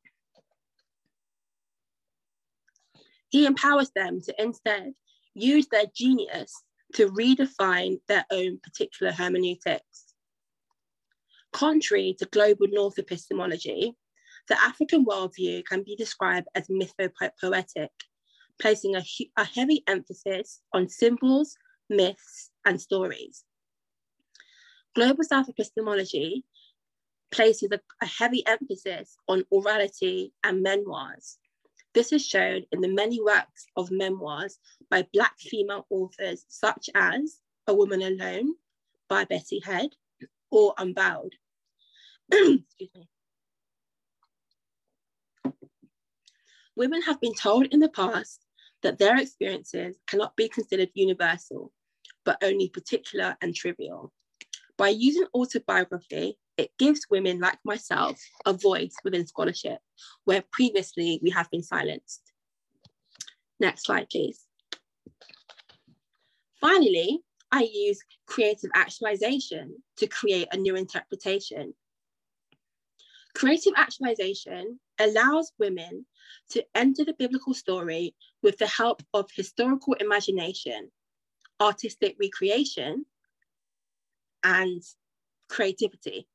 He 3.30 3.46
empowers 3.46 3.92
them 3.92 4.22
to 4.22 4.42
instead 4.42 4.94
use 5.42 5.68
their 5.68 5.86
genius 5.96 6.54
to 6.96 7.08
redefine 7.10 8.00
their 8.08 8.26
own 8.32 8.60
particular 8.64 9.12
hermeneutics. 9.12 10.14
Contrary 11.54 12.16
to 12.20 12.26
global 12.26 12.68
North 12.70 13.00
epistemology, 13.00 13.96
the 14.48 14.60
African 14.62 15.06
worldview 15.06 15.64
can 15.66 15.84
be 15.84 15.96
described 15.96 16.48
as 16.56 16.68
mythopoetic, 16.68 17.90
placing 18.60 18.96
a, 18.96 19.04
a 19.38 19.44
heavy 19.44 19.84
emphasis 19.88 20.62
on 20.74 20.90
symbols, 20.90 21.56
myths, 21.90 22.52
and 22.66 22.82
stories. 22.82 23.44
Global 24.96 25.24
South 25.24 25.50
epistemology 25.50 26.44
places 27.32 27.70
a, 27.72 27.80
a 28.02 28.06
heavy 28.06 28.44
emphasis 28.48 29.16
on 29.28 29.44
orality 29.54 30.32
and 30.44 30.64
memoirs. 30.64 31.38
This 32.00 32.14
is 32.14 32.26
shown 32.26 32.64
in 32.72 32.80
the 32.80 32.88
many 32.88 33.22
works 33.22 33.68
of 33.76 33.92
memoirs 33.92 34.58
by 34.90 35.06
Black 35.12 35.38
female 35.38 35.86
authors, 35.90 36.46
such 36.48 36.90
as 36.96 37.42
A 37.68 37.74
Woman 37.74 38.02
Alone 38.02 38.56
by 39.10 39.26
Bessie 39.26 39.60
Head 39.60 39.90
or 40.50 40.74
Unbowed. 40.78 41.34
Excuse 42.32 42.90
me. 42.96 43.10
Women 46.78 47.02
have 47.02 47.20
been 47.20 47.34
told 47.34 47.66
in 47.66 47.82
the 47.82 47.90
past 47.90 48.46
that 48.82 48.98
their 48.98 49.18
experiences 49.18 49.98
cannot 50.08 50.38
be 50.38 50.48
considered 50.48 50.92
universal, 50.94 51.74
but 52.24 52.42
only 52.42 52.70
particular 52.70 53.36
and 53.42 53.54
trivial. 53.54 54.14
By 54.78 54.88
using 54.88 55.26
autobiography, 55.36 56.38
it 56.60 56.72
gives 56.78 57.08
women 57.10 57.40
like 57.40 57.58
myself 57.64 58.20
a 58.46 58.52
voice 58.52 58.94
within 59.06 59.26
scholarship, 59.26 59.80
where 60.26 60.44
previously 60.52 61.18
we 61.24 61.30
have 61.30 61.50
been 61.50 61.64
silenced. 61.64 62.22
Next 63.62 63.86
slide, 63.86 64.10
please. 64.10 64.46
Finally, 66.60 67.22
I 67.50 67.62
use 67.72 68.00
creative 68.28 68.70
actualization 68.76 69.82
to 69.98 70.08
create 70.08 70.50
a 70.52 70.58
new 70.58 70.76
interpretation. 70.76 71.74
Creative 73.34 73.74
actualization 73.78 74.82
allows 75.00 75.54
women 75.60 76.06
to 76.50 76.66
enter 76.76 77.06
the 77.06 77.14
biblical 77.14 77.54
story 77.54 78.16
with 78.44 78.58
the 78.58 78.68
help 78.68 79.02
of 79.14 79.30
historical 79.34 79.94
imagination, 79.94 80.92
artistic 81.62 82.18
recreation, 82.20 83.06
and 84.44 84.84
creativity. 85.50 86.28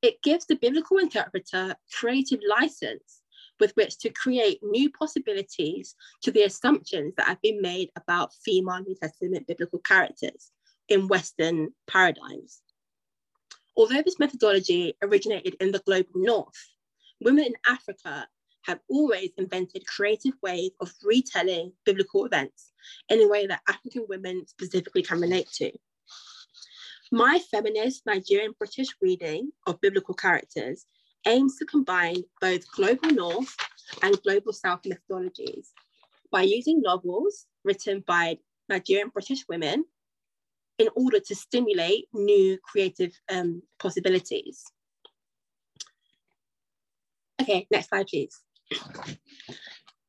It 0.00 0.22
gives 0.22 0.46
the 0.46 0.56
biblical 0.56 0.98
interpreter 0.98 1.74
creative 1.92 2.40
license 2.48 3.22
with 3.58 3.72
which 3.74 3.98
to 3.98 4.10
create 4.10 4.60
new 4.62 4.90
possibilities 4.90 5.96
to 6.22 6.30
the 6.30 6.42
assumptions 6.42 7.14
that 7.16 7.26
have 7.26 7.42
been 7.42 7.60
made 7.60 7.90
about 7.96 8.34
female 8.44 8.80
New 8.80 8.94
Testament 8.94 9.48
biblical 9.48 9.80
characters 9.80 10.50
in 10.88 11.08
Western 11.08 11.70
paradigms. 11.88 12.62
Although 13.76 14.02
this 14.02 14.18
methodology 14.18 14.94
originated 15.02 15.56
in 15.60 15.72
the 15.72 15.80
global 15.80 16.10
North, 16.14 16.68
women 17.20 17.44
in 17.44 17.54
Africa 17.68 18.26
have 18.62 18.80
always 18.88 19.30
invented 19.38 19.86
creative 19.86 20.34
ways 20.42 20.70
of 20.80 20.92
retelling 21.02 21.72
biblical 21.84 22.24
events 22.24 22.72
in 23.08 23.20
a 23.20 23.28
way 23.28 23.46
that 23.46 23.62
African 23.68 24.04
women 24.08 24.46
specifically 24.46 25.02
can 25.02 25.20
relate 25.20 25.48
to. 25.54 25.72
My 27.10 27.38
feminist 27.50 28.04
Nigerian 28.04 28.52
British 28.58 28.88
reading 29.00 29.50
of 29.66 29.80
biblical 29.80 30.14
characters 30.14 30.84
aims 31.26 31.56
to 31.56 31.64
combine 31.64 32.22
both 32.40 32.70
global 32.72 33.10
North 33.10 33.56
and 34.02 34.20
global 34.22 34.52
South 34.52 34.80
methodologies 34.82 35.68
by 36.30 36.42
using 36.42 36.82
novels 36.82 37.46
written 37.64 38.04
by 38.06 38.36
Nigerian 38.68 39.08
British 39.08 39.44
women 39.48 39.84
in 40.78 40.88
order 40.94 41.18
to 41.18 41.34
stimulate 41.34 42.06
new 42.12 42.58
creative 42.62 43.12
um, 43.32 43.62
possibilities. 43.78 44.64
Okay, 47.40 47.66
next 47.70 47.88
slide, 47.88 48.06
please. 48.06 48.38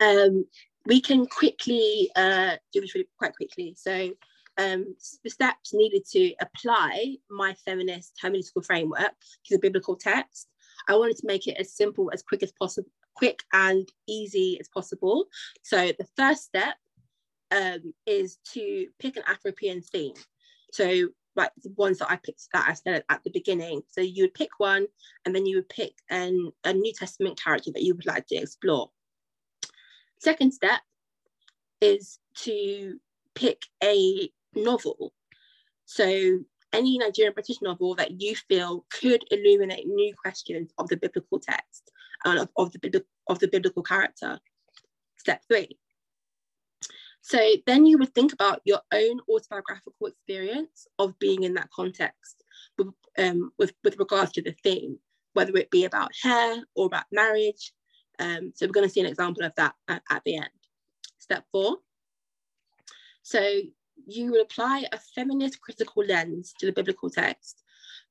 Um, 0.01 0.45
we 0.85 0.99
can 1.01 1.25
quickly 1.25 2.09
uh, 2.15 2.57
do 2.73 2.81
this 2.81 2.93
really 2.93 3.07
quite 3.17 3.35
quickly. 3.35 3.75
So 3.77 4.12
um, 4.59 4.95
the 5.23 5.29
steps 5.29 5.73
needed 5.73 6.03
to 6.11 6.33
apply 6.41 7.15
my 7.29 7.55
feminist 7.65 8.19
hermeneutical 8.21 8.65
framework 8.65 9.13
to 9.45 9.55
the 9.55 9.59
biblical 9.59 9.95
text. 9.95 10.47
I 10.87 10.95
wanted 10.95 11.17
to 11.17 11.27
make 11.27 11.47
it 11.47 11.57
as 11.59 11.73
simple, 11.73 12.11
as 12.13 12.21
quick 12.21 12.43
as 12.43 12.51
possible, 12.51 12.89
quick 13.15 13.41
and 13.53 13.87
easy 14.07 14.57
as 14.59 14.67
possible. 14.67 15.25
So 15.63 15.91
the 15.97 16.07
first 16.17 16.43
step 16.43 16.75
um, 17.51 17.93
is 18.05 18.37
to 18.53 18.87
pick 18.99 19.15
an 19.15 19.23
Afro-European 19.27 19.81
theme. 19.81 20.13
So 20.71 21.09
like 21.35 21.51
the 21.63 21.73
ones 21.77 21.99
that 21.99 22.11
I 22.11 22.17
picked 22.17 22.47
that 22.53 22.67
I 22.67 22.73
said 22.73 23.03
at 23.09 23.23
the 23.23 23.31
beginning. 23.31 23.81
So 23.87 24.01
you 24.01 24.23
would 24.23 24.33
pick 24.33 24.49
one 24.57 24.87
and 25.25 25.33
then 25.33 25.45
you 25.45 25.57
would 25.57 25.69
pick 25.69 25.93
an, 26.09 26.51
a 26.65 26.73
New 26.73 26.93
Testament 26.93 27.41
character 27.41 27.71
that 27.73 27.83
you 27.83 27.95
would 27.95 28.05
like 28.05 28.27
to 28.27 28.35
explore. 28.35 28.89
Second 30.19 30.53
step 30.53 30.81
is 31.79 32.19
to 32.35 32.99
pick 33.35 33.61
a 33.81 34.29
novel. 34.55 35.13
So 35.85 36.39
any 36.71 36.97
Nigerian 36.97 37.33
British 37.33 37.62
novel 37.62 37.95
that 37.95 38.21
you 38.21 38.35
feel 38.35 38.85
could 38.91 39.23
illuminate 39.31 39.88
new 39.88 40.13
questions 40.15 40.71
of 40.77 40.88
the 40.88 40.97
biblical 40.97 41.39
text 41.39 41.91
and 42.25 42.39
of, 42.39 42.49
of, 42.57 42.71
the, 42.73 43.03
of 43.27 43.39
the 43.39 43.47
biblical 43.47 43.81
character. 43.81 44.39
Step 45.17 45.41
three, 45.47 45.77
so 47.21 47.38
then 47.65 47.85
you 47.85 47.97
would 47.97 48.13
think 48.15 48.33
about 48.33 48.62
your 48.65 48.79
own 48.93 49.19
autobiographical 49.29 50.07
experience 50.07 50.88
of 50.97 51.17
being 51.19 51.43
in 51.43 51.53
that 51.55 51.69
context 51.71 52.43
with, 52.77 52.88
um, 53.17 53.51
with, 53.57 53.73
with 53.83 53.99
regards 53.99 54.31
to 54.33 54.41
the 54.41 54.55
theme, 54.63 54.97
whether 55.33 55.55
it 55.57 55.69
be 55.69 55.85
about 55.85 56.12
hair 56.21 56.63
or 56.75 56.85
about 56.85 57.05
marriage. 57.12 57.73
Um, 58.19 58.51
so 58.55 58.65
we're 58.65 58.73
going 58.73 58.88
to 58.88 58.91
see 58.91 59.01
an 59.01 59.05
example 59.05 59.43
of 59.43 59.53
that 59.55 59.75
at, 59.88 60.01
at 60.09 60.23
the 60.25 60.38
end. 60.38 60.49
Step 61.19 61.45
four. 61.51 61.77
So 63.21 63.62
you 64.07 64.31
would 64.31 64.41
apply 64.41 64.85
a 64.91 64.99
feminist 65.15 65.62
critical 65.62 66.03
lens 66.03 66.53
to 66.59 66.65
the 66.65 66.71
biblical 66.71 67.09
text. 67.09 67.63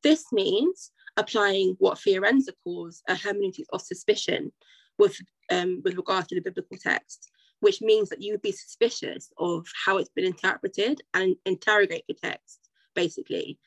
This 0.03 0.25
means 0.33 0.93
applying 1.17 1.77
what 1.79 1.99
Fiorenza 1.99 2.53
calls 2.63 3.03
a 3.09 3.15
hermeneutic 3.15 3.65
of 3.73 3.83
suspicion 3.83 4.53
with, 4.99 5.17
um, 5.51 5.83
with 5.85 5.97
regards 5.97 6.29
to 6.29 6.35
the 6.35 6.41
biblical 6.41 6.77
text 6.77 7.31
which 7.61 7.81
means 7.81 8.09
that 8.09 8.23
you 8.23 8.33
would 8.33 8.43
be 8.43 8.53
suspicious 8.53 9.33
of 9.39 9.67
how 9.85 9.99
it's 9.99 10.11
been 10.11 10.25
interpreted 10.25 11.01
and 11.15 11.37
interrogate 11.45 12.05
the 12.09 12.15
text, 12.15 12.69
basically. 12.95 13.59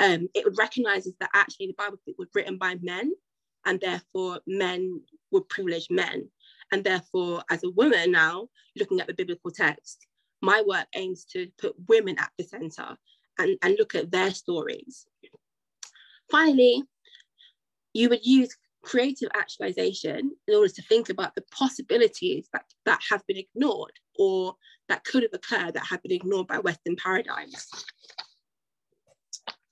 Um, 0.00 0.28
it 0.34 0.44
would 0.44 0.58
recognizes 0.58 1.14
that 1.20 1.30
actually 1.34 1.68
the 1.68 1.74
Bible 1.74 1.98
was 2.18 2.28
written 2.34 2.56
by 2.56 2.76
men, 2.82 3.12
and 3.64 3.80
therefore 3.80 4.40
men 4.46 5.00
would 5.30 5.48
privilege 5.48 5.88
men. 5.90 6.28
And 6.72 6.82
therefore, 6.82 7.42
as 7.50 7.62
a 7.64 7.70
woman 7.70 8.12
now, 8.12 8.48
looking 8.76 9.00
at 9.00 9.06
the 9.06 9.14
biblical 9.14 9.50
text, 9.50 10.06
my 10.42 10.62
work 10.66 10.86
aims 10.94 11.24
to 11.24 11.48
put 11.58 11.74
women 11.88 12.18
at 12.18 12.30
the 12.36 12.44
center 12.44 12.96
and, 13.38 13.56
and 13.62 13.76
look 13.78 13.94
at 13.94 14.10
their 14.10 14.32
stories. 14.32 15.06
Finally, 16.30 16.82
you 17.94 18.08
would 18.08 18.24
use 18.24 18.56
creative 18.82 19.28
actualization 19.34 20.32
in 20.48 20.54
order 20.54 20.68
to 20.68 20.82
think 20.82 21.08
about 21.08 21.34
the 21.34 21.44
possibilities 21.52 22.48
that, 22.52 22.64
that 22.84 23.00
have 23.08 23.24
been 23.26 23.36
ignored 23.36 23.92
or 24.18 24.54
that 24.88 25.04
could 25.04 25.22
have 25.22 25.32
occurred 25.32 25.74
that 25.74 25.86
have 25.86 26.02
been 26.02 26.12
ignored 26.12 26.48
by 26.48 26.58
Western 26.58 26.96
paradigms. 26.96 27.68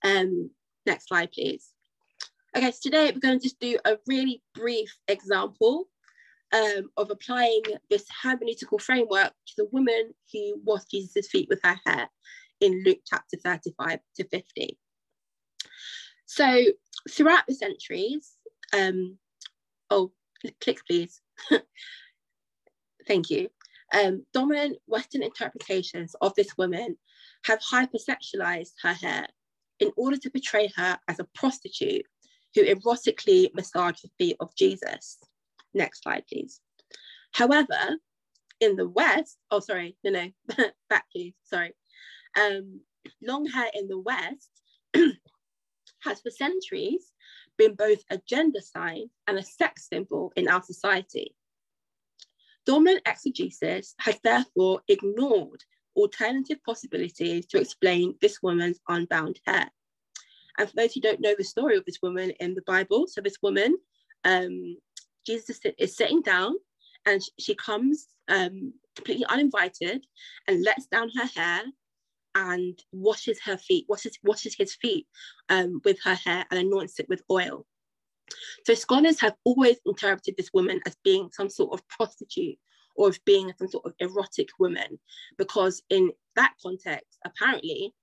Um, 0.04 0.50
next 0.86 1.08
slide, 1.08 1.32
please. 1.32 1.70
Okay, 2.56 2.70
so 2.70 2.78
today 2.82 3.12
we're 3.12 3.20
going 3.20 3.38
to 3.38 3.42
just 3.42 3.60
do 3.60 3.78
a 3.84 3.96
really 4.06 4.42
brief 4.54 4.96
example 5.08 5.86
um, 6.52 6.90
of 6.96 7.10
applying 7.10 7.62
this 7.88 8.06
hermeneutical 8.24 8.80
framework 8.80 9.32
to 9.46 9.54
the 9.56 9.68
woman 9.72 10.14
who 10.32 10.60
washed 10.64 10.90
Jesus' 10.90 11.28
feet 11.28 11.48
with 11.48 11.60
her 11.62 11.76
hair 11.86 12.08
in 12.60 12.82
Luke 12.84 13.00
chapter 13.06 13.36
35 13.42 13.98
to 14.16 14.28
50. 14.28 14.78
So 16.26 16.64
throughout 17.10 17.46
the 17.46 17.54
centuries, 17.54 18.32
um, 18.72 19.18
oh, 19.90 20.12
click 20.60 20.80
please. 20.86 21.20
Thank 23.06 23.30
you. 23.30 23.48
Um, 23.92 24.24
dominant 24.32 24.78
Western 24.86 25.22
interpretations 25.22 26.14
of 26.20 26.34
this 26.36 26.56
woman 26.56 26.96
have 27.46 27.60
hypersexualized 27.60 28.74
her 28.82 28.92
hair 28.92 29.26
in 29.80 29.90
order 29.96 30.16
to 30.18 30.30
portray 30.30 30.70
her 30.76 30.98
as 31.08 31.18
a 31.18 31.26
prostitute 31.34 32.06
who 32.54 32.64
erotically 32.64 33.52
massaged 33.54 34.04
the 34.04 34.10
feet 34.18 34.36
of 34.40 34.54
Jesus. 34.54 35.18
Next 35.74 36.02
slide, 36.02 36.24
please. 36.28 36.60
However, 37.32 37.96
in 38.60 38.76
the 38.76 38.88
West, 38.88 39.38
oh, 39.50 39.60
sorry, 39.60 39.96
no, 40.04 40.10
no, 40.10 40.30
back, 40.90 41.06
please, 41.12 41.34
sorry. 41.44 41.72
Um, 42.38 42.80
long 43.22 43.46
hair 43.46 43.70
in 43.74 43.88
the 43.88 43.98
West 43.98 44.50
has 44.94 46.20
for 46.20 46.30
centuries 46.30 47.12
been 47.56 47.74
both 47.74 48.02
a 48.10 48.20
gender 48.28 48.60
sign 48.60 49.10
and 49.26 49.38
a 49.38 49.42
sex 49.42 49.88
symbol 49.88 50.32
in 50.36 50.48
our 50.48 50.62
society. 50.62 51.34
Dominant 52.66 53.02
exegesis 53.06 53.94
has 54.00 54.18
therefore 54.22 54.80
ignored 54.88 55.62
alternative 55.96 56.58
possibilities 56.64 57.46
to 57.46 57.58
explain 57.58 58.14
this 58.20 58.42
woman's 58.42 58.80
unbound 58.88 59.40
hair. 59.46 59.70
And 60.58 60.68
for 60.68 60.76
those 60.76 60.92
who 60.92 61.00
don't 61.00 61.20
know 61.20 61.34
the 61.36 61.44
story 61.44 61.76
of 61.76 61.84
this 61.84 61.98
woman 62.02 62.32
in 62.40 62.54
the 62.54 62.62
Bible, 62.62 63.06
so 63.06 63.20
this 63.20 63.38
woman, 63.42 63.76
um, 64.24 64.76
Jesus 65.30 65.60
is 65.78 65.96
sitting 65.96 66.22
down 66.22 66.54
and 67.06 67.22
she 67.38 67.54
comes 67.54 68.08
um, 68.28 68.72
completely 68.96 69.26
uninvited 69.28 70.04
and 70.46 70.64
lets 70.64 70.86
down 70.86 71.08
her 71.16 71.26
hair 71.26 71.62
and 72.34 72.78
washes 72.92 73.38
her 73.44 73.56
feet, 73.56 73.86
washes, 73.88 74.18
washes 74.22 74.54
his 74.56 74.74
feet 74.74 75.06
um, 75.48 75.80
with 75.84 75.98
her 76.04 76.14
hair 76.14 76.44
and 76.50 76.60
anoints 76.60 76.98
it 77.00 77.08
with 77.08 77.22
oil. 77.30 77.66
So 78.66 78.74
scholars 78.74 79.20
have 79.20 79.34
always 79.44 79.78
interpreted 79.86 80.34
this 80.36 80.50
woman 80.52 80.80
as 80.86 80.96
being 81.04 81.30
some 81.32 81.50
sort 81.50 81.72
of 81.72 81.86
prostitute 81.88 82.56
or 82.96 83.08
of 83.08 83.18
being 83.24 83.52
some 83.58 83.68
sort 83.68 83.86
of 83.86 83.94
erotic 83.98 84.48
woman, 84.58 84.98
because 85.38 85.82
in 85.90 86.10
that 86.36 86.54
context, 86.62 87.18
apparently, 87.24 87.94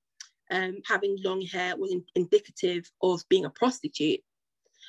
um, 0.50 0.78
having 0.86 1.18
long 1.24 1.42
hair 1.42 1.76
was 1.78 1.92
in- 1.92 2.06
indicative 2.16 2.90
of 3.02 3.22
being 3.30 3.46
a 3.46 3.50
prostitute. 3.50 4.22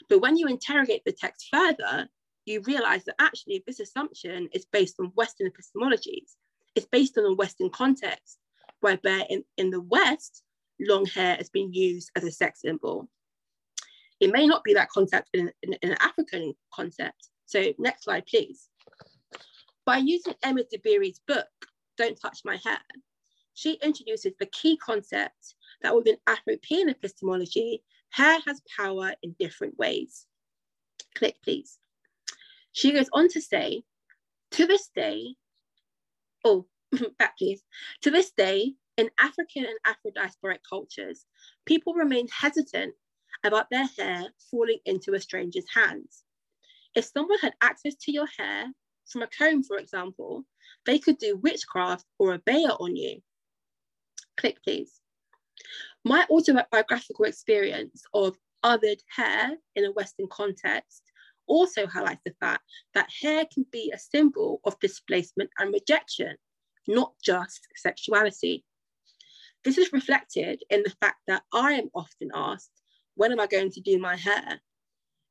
But 0.08 0.20
when 0.20 0.36
you 0.36 0.46
interrogate 0.46 1.02
the 1.04 1.12
text 1.12 1.48
further, 1.52 2.08
you 2.48 2.62
realize 2.62 3.04
that 3.04 3.16
actually 3.18 3.62
this 3.66 3.80
assumption 3.80 4.48
is 4.52 4.66
based 4.72 4.96
on 4.98 5.12
Western 5.14 5.50
epistemologies. 5.50 6.34
It's 6.74 6.86
based 6.86 7.18
on 7.18 7.24
a 7.24 7.34
Western 7.34 7.70
context, 7.70 8.38
whereby 8.80 9.26
in, 9.28 9.44
in 9.56 9.70
the 9.70 9.80
West, 9.80 10.42
long 10.80 11.06
hair 11.06 11.36
has 11.36 11.50
been 11.50 11.72
used 11.72 12.10
as 12.16 12.24
a 12.24 12.30
sex 12.30 12.62
symbol. 12.62 13.08
It 14.20 14.32
may 14.32 14.46
not 14.46 14.64
be 14.64 14.74
that 14.74 14.88
concept 14.88 15.28
in, 15.34 15.50
in, 15.62 15.74
in 15.82 15.90
an 15.90 15.96
African 16.00 16.54
concept. 16.72 17.28
So 17.46 17.72
next 17.78 18.04
slide, 18.04 18.26
please. 18.26 18.68
By 19.84 19.98
using 19.98 20.34
Emma 20.42 20.62
Dabiri's 20.62 21.20
book, 21.26 21.46
Don't 21.96 22.20
Touch 22.20 22.40
My 22.44 22.58
Hair, 22.64 22.80
she 23.54 23.78
introduces 23.82 24.34
the 24.38 24.46
key 24.46 24.76
concept 24.76 25.54
that 25.82 25.94
within 25.94 26.16
Afro-European 26.26 26.88
epistemology, 26.90 27.82
hair 28.10 28.38
has 28.46 28.60
power 28.76 29.12
in 29.22 29.34
different 29.38 29.78
ways. 29.78 30.26
Click, 31.14 31.36
please. 31.42 31.78
She 32.78 32.92
goes 32.92 33.08
on 33.12 33.28
to 33.30 33.40
say, 33.40 33.82
to 34.52 34.64
this 34.64 34.88
day, 34.94 35.34
oh, 36.44 36.66
back 37.18 37.36
please. 37.36 37.60
To 38.02 38.10
this 38.12 38.30
day, 38.30 38.74
in 38.96 39.10
African 39.18 39.64
and 39.64 39.76
Afro-diasporic 39.84 40.60
cultures, 40.68 41.26
people 41.66 41.94
remain 41.94 42.28
hesitant 42.28 42.94
about 43.42 43.66
their 43.68 43.88
hair 43.98 44.26
falling 44.48 44.78
into 44.84 45.14
a 45.14 45.20
stranger's 45.20 45.64
hands. 45.74 46.22
If 46.94 47.06
someone 47.06 47.40
had 47.40 47.54
access 47.60 47.96
to 48.02 48.12
your 48.12 48.28
hair 48.38 48.66
from 49.08 49.22
a 49.22 49.26
comb, 49.26 49.64
for 49.64 49.78
example, 49.78 50.44
they 50.86 51.00
could 51.00 51.18
do 51.18 51.36
witchcraft 51.36 52.04
or 52.20 52.34
a 52.34 52.38
bear 52.38 52.70
on 52.78 52.94
you. 52.94 53.18
Click, 54.36 54.62
please. 54.62 55.00
My 56.04 56.24
autobiographical 56.30 57.24
experience 57.24 58.04
of 58.14 58.38
othered 58.64 59.00
hair 59.16 59.56
in 59.74 59.84
a 59.84 59.90
Western 59.90 60.28
context 60.28 61.07
also 61.48 61.86
highlights 61.86 62.22
the 62.24 62.34
fact 62.40 62.62
that 62.94 63.10
hair 63.20 63.44
can 63.52 63.66
be 63.72 63.90
a 63.92 63.98
symbol 63.98 64.60
of 64.64 64.78
displacement 64.80 65.50
and 65.58 65.72
rejection, 65.72 66.36
not 66.86 67.12
just 67.22 67.66
sexuality. 67.76 68.64
This 69.64 69.78
is 69.78 69.92
reflected 69.92 70.62
in 70.70 70.82
the 70.82 70.94
fact 71.00 71.18
that 71.26 71.42
I 71.52 71.72
am 71.72 71.90
often 71.94 72.30
asked 72.34 72.70
when 73.14 73.32
am 73.32 73.40
I 73.40 73.46
going 73.46 73.70
to 73.72 73.80
do 73.80 73.98
my 73.98 74.16
hair? 74.16 74.60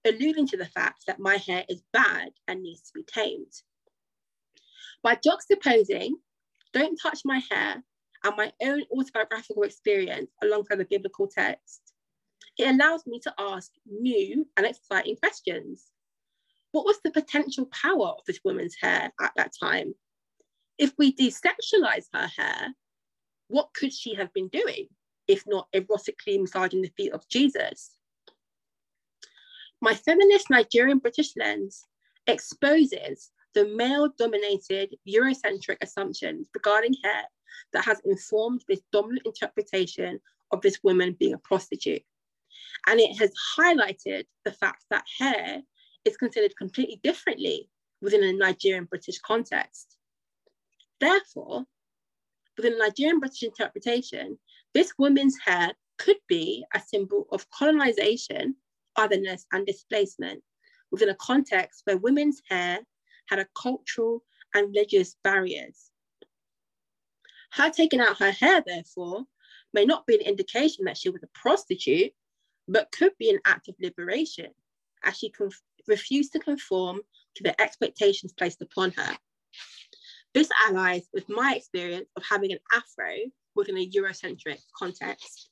Alluding 0.06 0.48
to 0.48 0.58
the 0.58 0.66
fact 0.66 1.04
that 1.08 1.20
my 1.20 1.38
hair 1.38 1.64
is 1.70 1.82
bad 1.94 2.30
and 2.48 2.62
needs 2.62 2.82
to 2.82 2.92
be 2.94 3.04
tamed. 3.04 3.52
By 5.04 5.16
juxtaposing, 5.16 6.12
don't 6.74 7.00
touch 7.02 7.22
my 7.24 7.42
hair, 7.50 7.84
and 8.24 8.36
my 8.36 8.52
own 8.62 8.84
autobiographical 8.92 9.64
experience 9.64 10.32
alongside 10.44 10.80
the 10.80 10.86
biblical 10.86 11.28
text, 11.28 11.94
it 12.58 12.68
allows 12.68 13.06
me 13.06 13.20
to 13.22 13.34
ask 13.38 13.72
new 13.86 14.46
and 14.58 14.66
exciting 14.66 15.16
questions. 15.16 15.86
What 16.72 16.86
was 16.86 17.00
the 17.04 17.12
potential 17.12 17.68
power 17.68 18.08
of 18.08 18.26
this 18.26 18.40
woman's 18.44 18.76
hair 18.82 19.12
at 19.22 19.32
that 19.36 19.52
time? 19.60 19.94
If 20.78 20.94
we 20.98 21.16
desexualize 21.16 22.06
her 22.14 22.28
hair, 22.38 22.74
what 23.48 23.70
could 23.74 23.94
she 23.94 24.16
have 24.16 24.32
been 24.34 24.50
doing? 24.50 24.88
if 25.28 25.44
not 25.46 25.68
erotically 25.74 26.40
massaging 26.40 26.82
the 26.82 26.92
feet 26.96 27.12
of 27.12 27.28
Jesus. 27.30 27.92
My 29.82 29.94
feminist 29.94 30.50
Nigerian 30.50 31.00
British 31.00 31.36
lens 31.36 31.84
exposes 32.26 33.32
the 33.54 33.68
male 33.68 34.10
dominated 34.18 34.96
Eurocentric 35.08 35.78
assumptions 35.82 36.48
regarding 36.54 36.96
hair 37.04 37.24
that 37.74 37.86
has 37.86 38.02
informed 38.06 38.64
this 38.68 38.82
dominant 38.92 39.26
interpretation 39.26 40.20
of 40.52 40.62
this 40.62 40.80
woman 40.84 41.16
being 41.20 41.34
a 41.34 41.40
prostitute. 41.40 42.02
And 42.88 43.00
it 43.00 43.18
has 43.18 43.32
highlighted 43.58 44.26
the 44.46 44.52
fact 44.52 44.86
that 44.90 45.04
hair 45.20 45.62
is 46.06 46.18
considered 46.18 46.56
completely 46.58 47.00
differently 47.04 47.70
within 48.02 48.24
a 48.24 48.34
Nigerian 48.34 48.86
British 48.86 49.20
context. 49.20 49.98
Therefore, 51.00 51.66
within 52.56 52.78
Nigerian 52.78 53.20
British 53.20 53.44
interpretation, 53.44 54.38
this 54.74 54.94
woman's 54.98 55.38
hair 55.44 55.74
could 55.98 56.18
be 56.28 56.66
a 56.74 56.80
symbol 56.80 57.28
of 57.32 57.50
colonization, 57.50 58.56
otherness, 58.96 59.46
and 59.52 59.66
displacement 59.66 60.44
within 60.92 61.10
a 61.10 61.16
context 61.16 61.82
where 61.86 61.98
women's 61.98 62.42
hair 62.50 62.80
had 63.28 63.40
a 63.40 63.48
cultural 63.60 64.24
and 64.54 64.68
religious 64.70 65.16
barriers. 65.24 65.92
Her 67.52 67.70
taking 67.70 68.00
out 68.00 68.18
her 68.20 68.32
hair, 68.32 68.64
therefore, 68.66 69.24
may 69.74 69.86
not 69.86 70.06
be 70.06 70.16
an 70.16 70.22
indication 70.22 70.86
that 70.86 70.98
she 70.98 71.10
was 71.10 71.24
a 71.24 71.40
prostitute, 71.40 72.14
but 72.68 72.92
could 72.92 73.12
be 73.18 73.30
an 73.30 73.40
act 73.46 73.68
of 73.68 73.76
liberation 73.82 74.52
as 75.04 75.18
she 75.18 75.30
conf- 75.30 75.62
refused 75.88 76.34
to 76.34 76.40
conform 76.40 77.02
to 77.36 77.44
the 77.44 77.60
expectations 77.62 78.34
placed 78.34 78.62
upon 78.62 78.92
her. 78.92 79.18
This 80.34 80.50
allies 80.68 81.08
with 81.14 81.30
my 81.30 81.56
experience 81.56 82.10
of 82.16 82.24
having 82.30 82.52
an 82.52 82.60
afro 82.74 83.16
within 83.56 83.78
a 83.78 83.90
Eurocentric 83.90 84.60
context. 84.78 85.50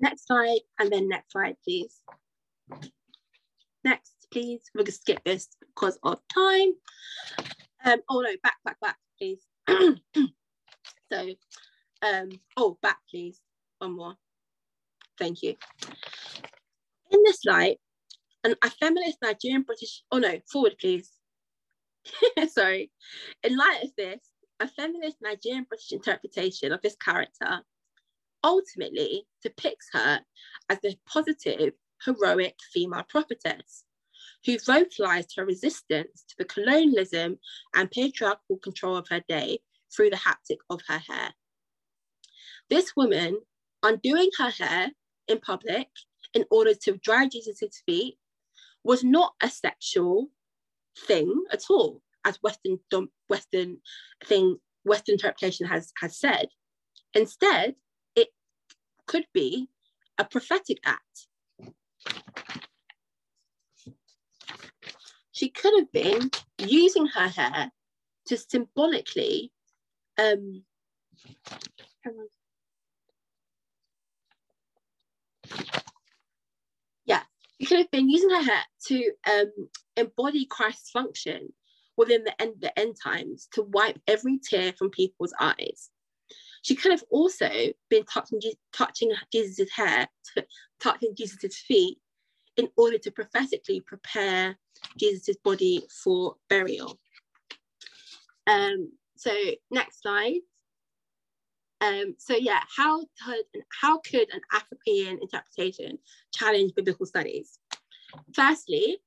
Next 0.00 0.26
slide, 0.26 0.60
and 0.80 0.92
then 0.92 1.08
next 1.08 1.32
slide, 1.32 1.56
please. 1.64 2.02
Next, 3.84 4.26
please. 4.32 4.60
We're 4.74 4.82
gonna 4.82 4.92
skip 4.92 5.22
this 5.24 5.48
because 5.60 5.98
of 6.02 6.20
time. 6.32 6.72
Um, 7.84 8.00
oh 8.08 8.20
no, 8.20 8.30
back, 8.42 8.56
back, 8.64 8.80
back, 8.80 8.96
please. 9.18 9.42
so, 9.68 11.28
um, 12.02 12.30
oh, 12.56 12.78
back, 12.82 12.98
please. 13.10 13.40
One 13.78 13.96
more. 13.96 14.14
Thank 15.18 15.42
you. 15.42 15.56
In 17.10 17.22
this 17.24 17.44
light, 17.44 17.78
an, 18.44 18.54
a 18.62 18.70
feminist 18.70 19.18
Nigerian 19.22 19.62
British, 19.62 20.02
oh 20.10 20.18
no, 20.18 20.38
forward, 20.50 20.76
please. 20.80 21.10
sorry, 22.48 22.90
in 23.44 23.56
light 23.56 23.80
of 23.84 23.90
this, 23.96 24.20
a 24.60 24.68
feminist 24.68 25.16
Nigerian 25.20 25.64
British 25.68 25.92
interpretation 25.92 26.72
of 26.72 26.80
this 26.82 26.96
character 26.96 27.62
ultimately 28.44 29.26
depicts 29.42 29.88
her 29.92 30.20
as 30.68 30.80
the 30.80 30.96
positive, 31.06 31.74
heroic 32.04 32.56
female 32.72 33.04
prophetess 33.08 33.84
who 34.44 34.58
vocalized 34.58 35.34
her 35.36 35.44
resistance 35.46 36.24
to 36.28 36.34
the 36.38 36.44
colonialism 36.44 37.38
and 37.74 37.90
patriarchal 37.90 38.56
control 38.58 38.96
of 38.96 39.06
her 39.08 39.22
day 39.28 39.58
through 39.94 40.10
the 40.10 40.16
haptic 40.16 40.58
of 40.70 40.80
her 40.88 40.98
hair. 40.98 41.32
This 42.68 42.96
woman, 42.96 43.38
undoing 43.82 44.30
her 44.38 44.50
hair 44.50 44.90
in 45.28 45.38
public 45.40 45.88
in 46.34 46.44
order 46.50 46.74
to 46.74 46.96
dry 46.98 47.28
Jesus' 47.28 47.82
feet, 47.86 48.16
was 48.84 49.04
not 49.04 49.34
a 49.42 49.48
sexual 49.48 50.30
thing 51.06 51.44
at 51.52 51.62
all, 51.70 52.02
as 52.24 52.38
Western 52.42 52.78
Western 53.28 53.78
thing 54.24 54.56
Western 54.84 55.14
interpretation 55.14 55.66
has 55.66 55.92
has 56.00 56.18
said. 56.18 56.48
Instead, 57.14 57.74
it 58.16 58.28
could 59.06 59.26
be 59.32 59.68
a 60.18 60.24
prophetic 60.24 60.78
act. 60.84 61.28
She 65.32 65.48
could 65.48 65.72
have 65.78 65.92
been 65.92 66.30
using 66.58 67.06
her 67.06 67.28
hair 67.28 67.72
to 68.26 68.36
symbolically 68.36 69.52
um, 70.18 70.64
yeah, 77.04 77.22
she 77.60 77.66
could 77.66 77.78
have 77.78 77.90
been 77.90 78.08
using 78.08 78.30
her 78.30 78.42
hair 78.42 78.62
to 78.86 79.12
um, 79.30 79.52
embody 79.96 80.46
Christ's 80.46 80.90
function 80.90 81.52
within 81.96 82.24
the 82.24 82.40
end, 82.40 82.54
the 82.60 82.76
end 82.78 82.96
times 83.02 83.48
to 83.52 83.62
wipe 83.62 83.98
every 84.06 84.38
tear 84.42 84.72
from 84.72 84.90
people's 84.90 85.34
eyes. 85.38 85.90
She 86.62 86.76
could 86.76 86.92
have 86.92 87.04
also 87.10 87.50
been 87.90 88.04
touching, 88.04 88.40
touching 88.72 89.12
Jesus' 89.32 89.70
hair, 89.74 90.06
touching 90.80 91.14
Jesus' 91.16 91.58
feet 91.58 91.98
in 92.56 92.68
order 92.76 92.98
to 92.98 93.10
prophetically 93.10 93.80
prepare 93.80 94.56
Jesus' 94.96 95.36
body 95.42 95.84
for 96.02 96.36
burial. 96.48 96.98
Um, 98.46 98.92
so 99.16 99.32
next 99.70 100.02
slide. 100.02 100.40
Um, 101.82 102.14
so 102.16 102.36
yeah, 102.36 102.60
how 102.76 103.00
could, 103.24 103.62
how 103.80 103.98
could 103.98 104.28
an 104.32 104.40
Afropean 104.54 105.18
interpretation 105.20 105.98
challenge 106.32 106.72
biblical 106.76 107.06
studies? 107.06 107.58
Firstly, 108.34 108.98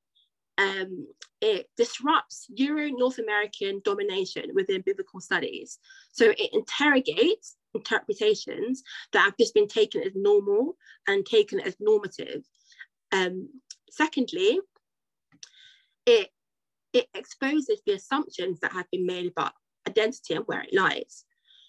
um, 0.58 1.06
it 1.40 1.68
disrupts 1.76 2.46
Euro 2.54 2.88
North 2.88 3.18
American 3.18 3.80
domination 3.84 4.50
within 4.54 4.82
biblical 4.82 5.20
studies. 5.20 5.78
So 6.12 6.30
it 6.30 6.50
interrogates 6.52 7.56
interpretations 7.74 8.82
that 9.12 9.24
have 9.24 9.36
just 9.38 9.54
been 9.54 9.68
taken 9.68 10.02
as 10.02 10.12
normal 10.14 10.76
and 11.08 11.24
taken 11.24 11.60
as 11.60 11.76
normative. 11.80 12.42
Um, 13.12 13.48
secondly, 13.90 14.60
it 16.06 16.30
it 16.92 17.06
exposes 17.14 17.82
the 17.86 17.92
assumptions 17.92 18.60
that 18.60 18.72
have 18.72 18.86
been 18.90 19.04
made 19.04 19.26
about 19.26 19.52
identity 19.86 20.34
and 20.34 20.44
where 20.46 20.62
it 20.62 20.72
lies. 20.72 21.24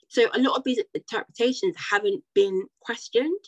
So 0.07 0.29
a 0.33 0.39
lot 0.39 0.57
of 0.57 0.63
these 0.63 0.81
interpretations 0.93 1.75
haven't 1.77 2.23
been 2.33 2.63
questioned. 2.81 3.39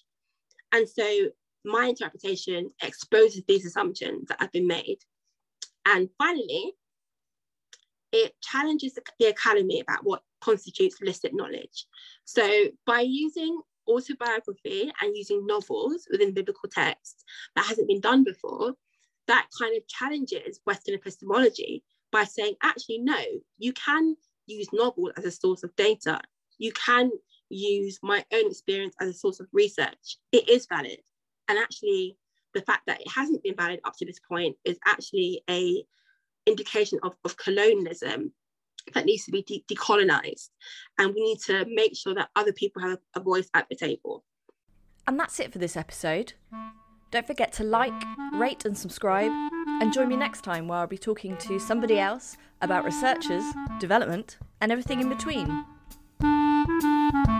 And 0.71 0.87
so 0.87 1.29
my 1.65 1.87
interpretation 1.87 2.69
exposes 2.83 3.43
these 3.47 3.65
assumptions 3.65 4.27
that 4.27 4.41
have 4.41 4.51
been 4.51 4.67
made. 4.67 4.99
And 5.85 6.09
finally, 6.17 6.73
it 8.11 8.33
challenges 8.41 8.97
the 9.19 9.27
academy 9.27 9.79
about 9.79 10.03
what 10.03 10.23
constitutes 10.41 10.97
illicit 11.01 11.31
knowledge. 11.33 11.85
So 12.25 12.65
by 12.85 13.01
using 13.01 13.61
autobiography 13.87 14.91
and 15.01 15.15
using 15.15 15.45
novels 15.45 16.07
within 16.11 16.33
biblical 16.33 16.69
texts 16.69 17.23
that 17.55 17.65
hasn't 17.65 17.87
been 17.87 18.01
done 18.01 18.23
before, 18.23 18.73
that 19.27 19.47
kind 19.57 19.75
of 19.77 19.87
challenges 19.87 20.59
Western 20.65 20.95
epistemology 20.95 21.83
by 22.11 22.23
saying, 22.23 22.55
actually, 22.63 22.99
no, 22.99 23.19
you 23.57 23.73
can 23.73 24.15
use 24.47 24.67
novel 24.73 25.11
as 25.17 25.25
a 25.25 25.31
source 25.31 25.63
of 25.63 25.75
data. 25.75 26.19
You 26.59 26.71
can 26.73 27.09
use 27.49 27.99
my 28.03 28.23
own 28.31 28.51
experience 28.51 28.93
as 29.01 29.09
a 29.09 29.13
source 29.13 29.39
of 29.39 29.47
research. 29.51 30.17
It 30.31 30.47
is 30.47 30.67
valid. 30.67 30.99
And 31.47 31.57
actually, 31.57 32.15
the 32.53 32.61
fact 32.61 32.83
that 32.87 33.01
it 33.01 33.07
hasn't 33.09 33.43
been 33.43 33.55
valid 33.55 33.79
up 33.85 33.95
to 33.97 34.05
this 34.05 34.19
point 34.19 34.55
is 34.65 34.77
actually 34.85 35.41
a 35.49 35.83
indication 36.45 36.99
of, 37.03 37.15
of 37.25 37.37
colonialism 37.37 38.31
that 38.93 39.05
needs 39.05 39.25
to 39.25 39.31
be 39.31 39.43
de- 39.43 39.63
decolonized. 39.71 40.49
And 40.97 41.13
we 41.13 41.21
need 41.21 41.39
to 41.41 41.65
make 41.69 41.95
sure 41.95 42.15
that 42.15 42.29
other 42.35 42.53
people 42.53 42.81
have 42.81 42.99
a, 43.15 43.19
a 43.19 43.23
voice 43.23 43.49
at 43.53 43.67
the 43.69 43.75
table. 43.75 44.23
And 45.07 45.19
that's 45.19 45.39
it 45.39 45.51
for 45.51 45.59
this 45.59 45.75
episode. 45.75 46.33
Don't 47.11 47.25
forget 47.25 47.51
to 47.53 47.63
like 47.63 47.93
rate 48.33 48.65
and 48.65 48.77
subscribe. 48.77 49.31
And 49.81 49.93
join 49.93 50.09
me 50.09 50.17
next 50.17 50.41
time 50.41 50.67
where 50.67 50.79
i'll 50.79 50.87
be 50.87 50.97
talking 50.97 51.37
to 51.37 51.57
somebody 51.57 51.97
else 51.97 52.35
about 52.61 52.83
researchers 52.83 53.43
development 53.79 54.37
and 54.59 54.73
everything 54.73 54.99
in 54.99 55.07
between 55.07 55.65
Thank 56.69 57.27
you. 57.27 57.38